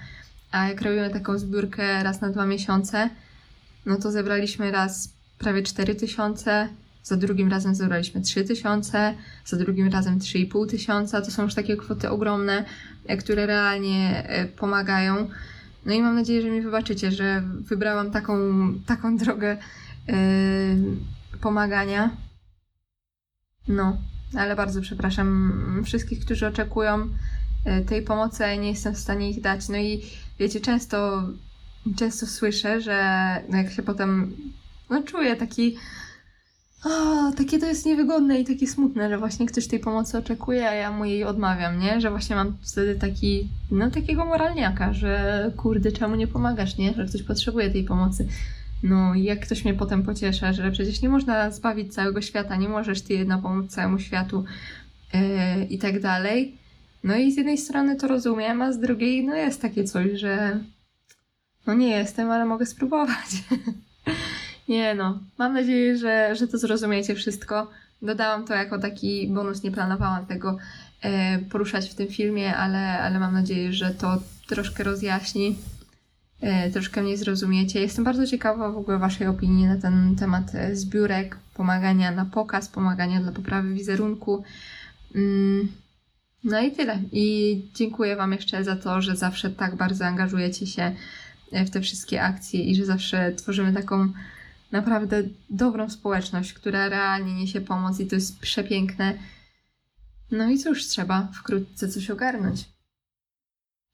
A 0.52 0.68
jak 0.68 0.82
robimy 0.82 1.10
taką 1.10 1.38
zbiórkę 1.38 2.04
raz 2.04 2.22
na 2.22 2.30
dwa 2.30 2.46
miesiące, 2.46 3.10
no 3.86 3.98
to 3.98 4.12
zebraliśmy 4.12 4.72
raz 4.72 5.10
prawie 5.38 5.64
4 5.64 5.96
tysiące, 5.96 6.70
za 7.04 7.18
drugim 7.18 7.50
razem 7.50 7.76
zebraliśmy 7.76 8.22
3 8.22 8.44
tysiące, 8.44 9.14
za 9.46 9.58
drugim 9.58 9.92
razem 9.92 10.20
3,5 10.20 10.70
tysiąca. 10.70 11.22
To 11.22 11.32
są 11.32 11.44
już 11.44 11.54
takie 11.54 11.78
kwoty 11.78 12.10
ogromne, 12.10 12.66
które 13.20 13.46
realnie 13.46 14.24
e, 14.28 14.46
pomagają. 14.46 15.30
No 15.86 15.94
i 15.94 16.02
mam 16.02 16.16
nadzieję, 16.16 16.42
że 16.42 16.50
mi 16.50 16.62
wybaczycie, 16.62 17.12
że 17.12 17.44
wybrałam 17.46 18.12
taką, 18.12 18.34
taką 18.86 19.18
drogę 19.18 19.58
e, 20.10 20.16
pomagania. 21.42 22.10
No, 23.68 23.98
ale 24.36 24.56
bardzo 24.56 24.82
przepraszam 24.82 25.82
wszystkich, 25.86 26.20
którzy 26.26 26.48
oczekują 26.48 27.10
e, 27.66 27.82
tej 27.82 28.02
pomocy, 28.02 28.46
a 28.46 28.56
nie 28.56 28.70
jestem 28.70 28.96
w 28.96 29.00
stanie 29.00 29.30
ich 29.30 29.42
dać. 29.42 29.70
No 29.70 29.78
i 29.78 30.04
wiecie, 30.40 30.60
często, 30.60 31.24
często 31.98 32.26
słyszę, 32.26 32.82
że 32.82 32.94
jak 33.50 33.72
się 33.72 33.84
potem 33.84 34.38
no, 34.90 35.04
czuję 35.04 35.36
taki 35.36 35.78
a, 36.84 37.32
takie 37.38 37.60
to 37.60 37.66
jest 37.66 37.86
niewygodne 37.86 38.40
i 38.40 38.46
takie 38.46 38.68
smutne, 38.68 39.10
że 39.10 39.18
właśnie 39.18 39.46
ktoś 39.46 39.68
tej 39.68 39.80
pomocy 39.80 40.18
oczekuje, 40.18 40.70
a 40.70 40.74
ja 40.74 40.92
mu 40.92 41.06
jej 41.06 41.24
odmawiam, 41.24 41.80
nie? 41.80 42.02
Że 42.02 42.10
właśnie 42.10 42.36
mam 42.36 42.58
wtedy 42.72 42.96
taki, 42.96 43.50
no 43.72 43.92
takiego 43.92 44.26
moralniaka, 44.26 44.94
że 44.94 45.52
kurde, 45.58 45.92
czemu 45.92 46.16
nie 46.16 46.28
pomagasz, 46.28 46.78
nie? 46.78 46.94
Że 46.94 47.06
ktoś 47.06 47.24
potrzebuje 47.24 47.70
tej 47.70 47.84
pomocy. 47.84 48.28
No 48.84 49.16
jak 49.16 49.40
ktoś 49.40 49.66
mnie 49.66 49.74
potem 49.74 50.04
pociesza, 50.04 50.54
że 50.54 50.72
przecież 50.72 51.02
nie 51.02 51.10
można 51.10 51.52
zbawić 51.52 51.94
całego 51.94 52.22
świata, 52.22 52.56
nie 52.56 52.70
możesz 52.70 53.02
ty 53.02 53.14
jedna 53.14 53.38
pomóc 53.38 53.72
całemu 53.72 54.00
światu 54.00 54.46
yy, 55.14 55.66
i 55.66 55.78
tak 55.78 56.02
dalej. 56.02 56.58
No 57.04 57.16
i 57.16 57.32
z 57.32 57.38
jednej 57.38 57.58
strony 57.58 57.96
to 57.96 58.08
rozumiem, 58.08 58.62
a 58.62 58.72
z 58.72 58.80
drugiej 58.80 59.26
no 59.26 59.36
jest 59.36 59.62
takie 59.62 59.84
coś, 59.84 60.20
że 60.20 60.60
no 61.68 61.74
nie 61.74 61.90
jestem, 61.90 62.32
ale 62.32 62.46
mogę 62.46 62.66
spróbować. 62.66 63.44
nie 64.70 64.96
no, 64.96 65.20
mam 65.38 65.54
nadzieję, 65.54 65.98
że, 65.98 66.36
że 66.36 66.48
to 66.48 66.58
zrozumiecie 66.58 67.16
wszystko. 67.16 67.72
Dodałam 68.02 68.46
to 68.46 68.54
jako 68.54 68.80
taki 68.80 69.28
bonus, 69.28 69.64
nie 69.64 69.72
planowałam 69.72 70.26
tego 70.26 70.58
e, 71.02 71.40
poruszać 71.40 71.90
w 71.90 71.96
tym 71.96 72.08
filmie, 72.08 72.56
ale, 72.56 73.00
ale 73.00 73.20
mam 73.20 73.34
nadzieję, 73.34 73.74
że 73.74 73.90
to 73.90 74.22
troszkę 74.48 74.84
rozjaśni, 74.84 75.56
troszkę 76.74 77.04
mnie 77.04 77.18
zrozumiecie. 77.18 77.82
Jestem 77.82 78.04
bardzo 78.04 78.28
ciekawa 78.28 78.72
w 78.72 78.78
ogóle 78.78 78.98
Waszej 78.98 79.28
opinii 79.28 79.66
na 79.66 79.78
ten 79.78 80.16
temat 80.16 80.56
e, 80.56 80.76
zbiórek, 80.76 81.38
pomagania 81.54 82.12
na 82.12 82.26
pokaz, 82.26 82.70
pomagania 82.70 83.22
dla 83.22 83.32
poprawy 83.32 83.74
wizerunku. 83.74 84.44
Mm, 85.16 85.72
no 86.44 86.62
i 86.62 86.72
tyle. 86.72 87.02
I 87.12 87.66
dziękuję 87.74 88.16
Wam 88.16 88.32
jeszcze 88.32 88.64
za 88.64 88.76
to, 88.76 89.02
że 89.02 89.16
zawsze 89.16 89.50
tak 89.50 89.76
bardzo 89.76 90.06
angażujecie 90.06 90.68
się 90.68 90.96
e, 91.52 91.66
w 91.66 91.70
te 91.70 91.82
wszystkie 91.82 92.24
akcje 92.24 92.64
i 92.64 92.76
że 92.76 92.86
zawsze 92.86 93.32
tworzymy 93.32 93.74
taką 93.74 94.14
naprawdę 94.72 95.24
dobrą 95.50 95.90
społeczność, 95.90 96.54
która 96.54 96.90
realnie 96.90 97.34
niesie 97.34 97.62
pomoc 97.62 98.00
i 98.00 98.08
to 98.08 98.16
jest 98.16 98.40
przepiękne. 98.40 99.18
No 100.32 100.50
i 100.50 100.58
cóż, 100.58 100.86
trzeba 100.86 101.28
wkrótce 101.34 101.88
coś 101.88 102.10
ogarnąć. 102.10 102.66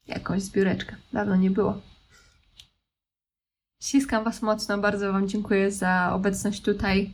Jakąś 0.06 0.42
zbióreczkę. 0.42 0.96
Dawno 1.12 1.36
nie 1.36 1.50
było. 1.50 1.93
Ściskam 3.84 4.24
Was 4.24 4.42
mocno, 4.42 4.78
bardzo 4.78 5.12
Wam 5.12 5.28
dziękuję 5.28 5.72
za 5.72 6.12
obecność 6.12 6.62
tutaj. 6.62 7.12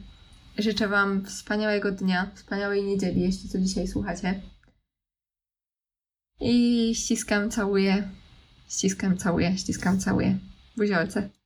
Życzę 0.59 0.89
Wam 0.89 1.25
wspaniałego 1.25 1.93
dnia, 1.93 2.31
wspaniałej 2.35 2.85
niedzieli, 2.85 3.21
jeśli 3.21 3.51
to 3.51 3.59
dzisiaj 3.59 3.89
słuchacie. 3.89 4.43
I 6.41 6.95
ściskam, 6.95 7.51
całuję, 7.51 8.09
ściskam, 8.69 9.17
całuję, 9.17 9.59
ściskam, 9.59 10.01
całuję. 10.01 10.39
Buziolce. 10.77 11.31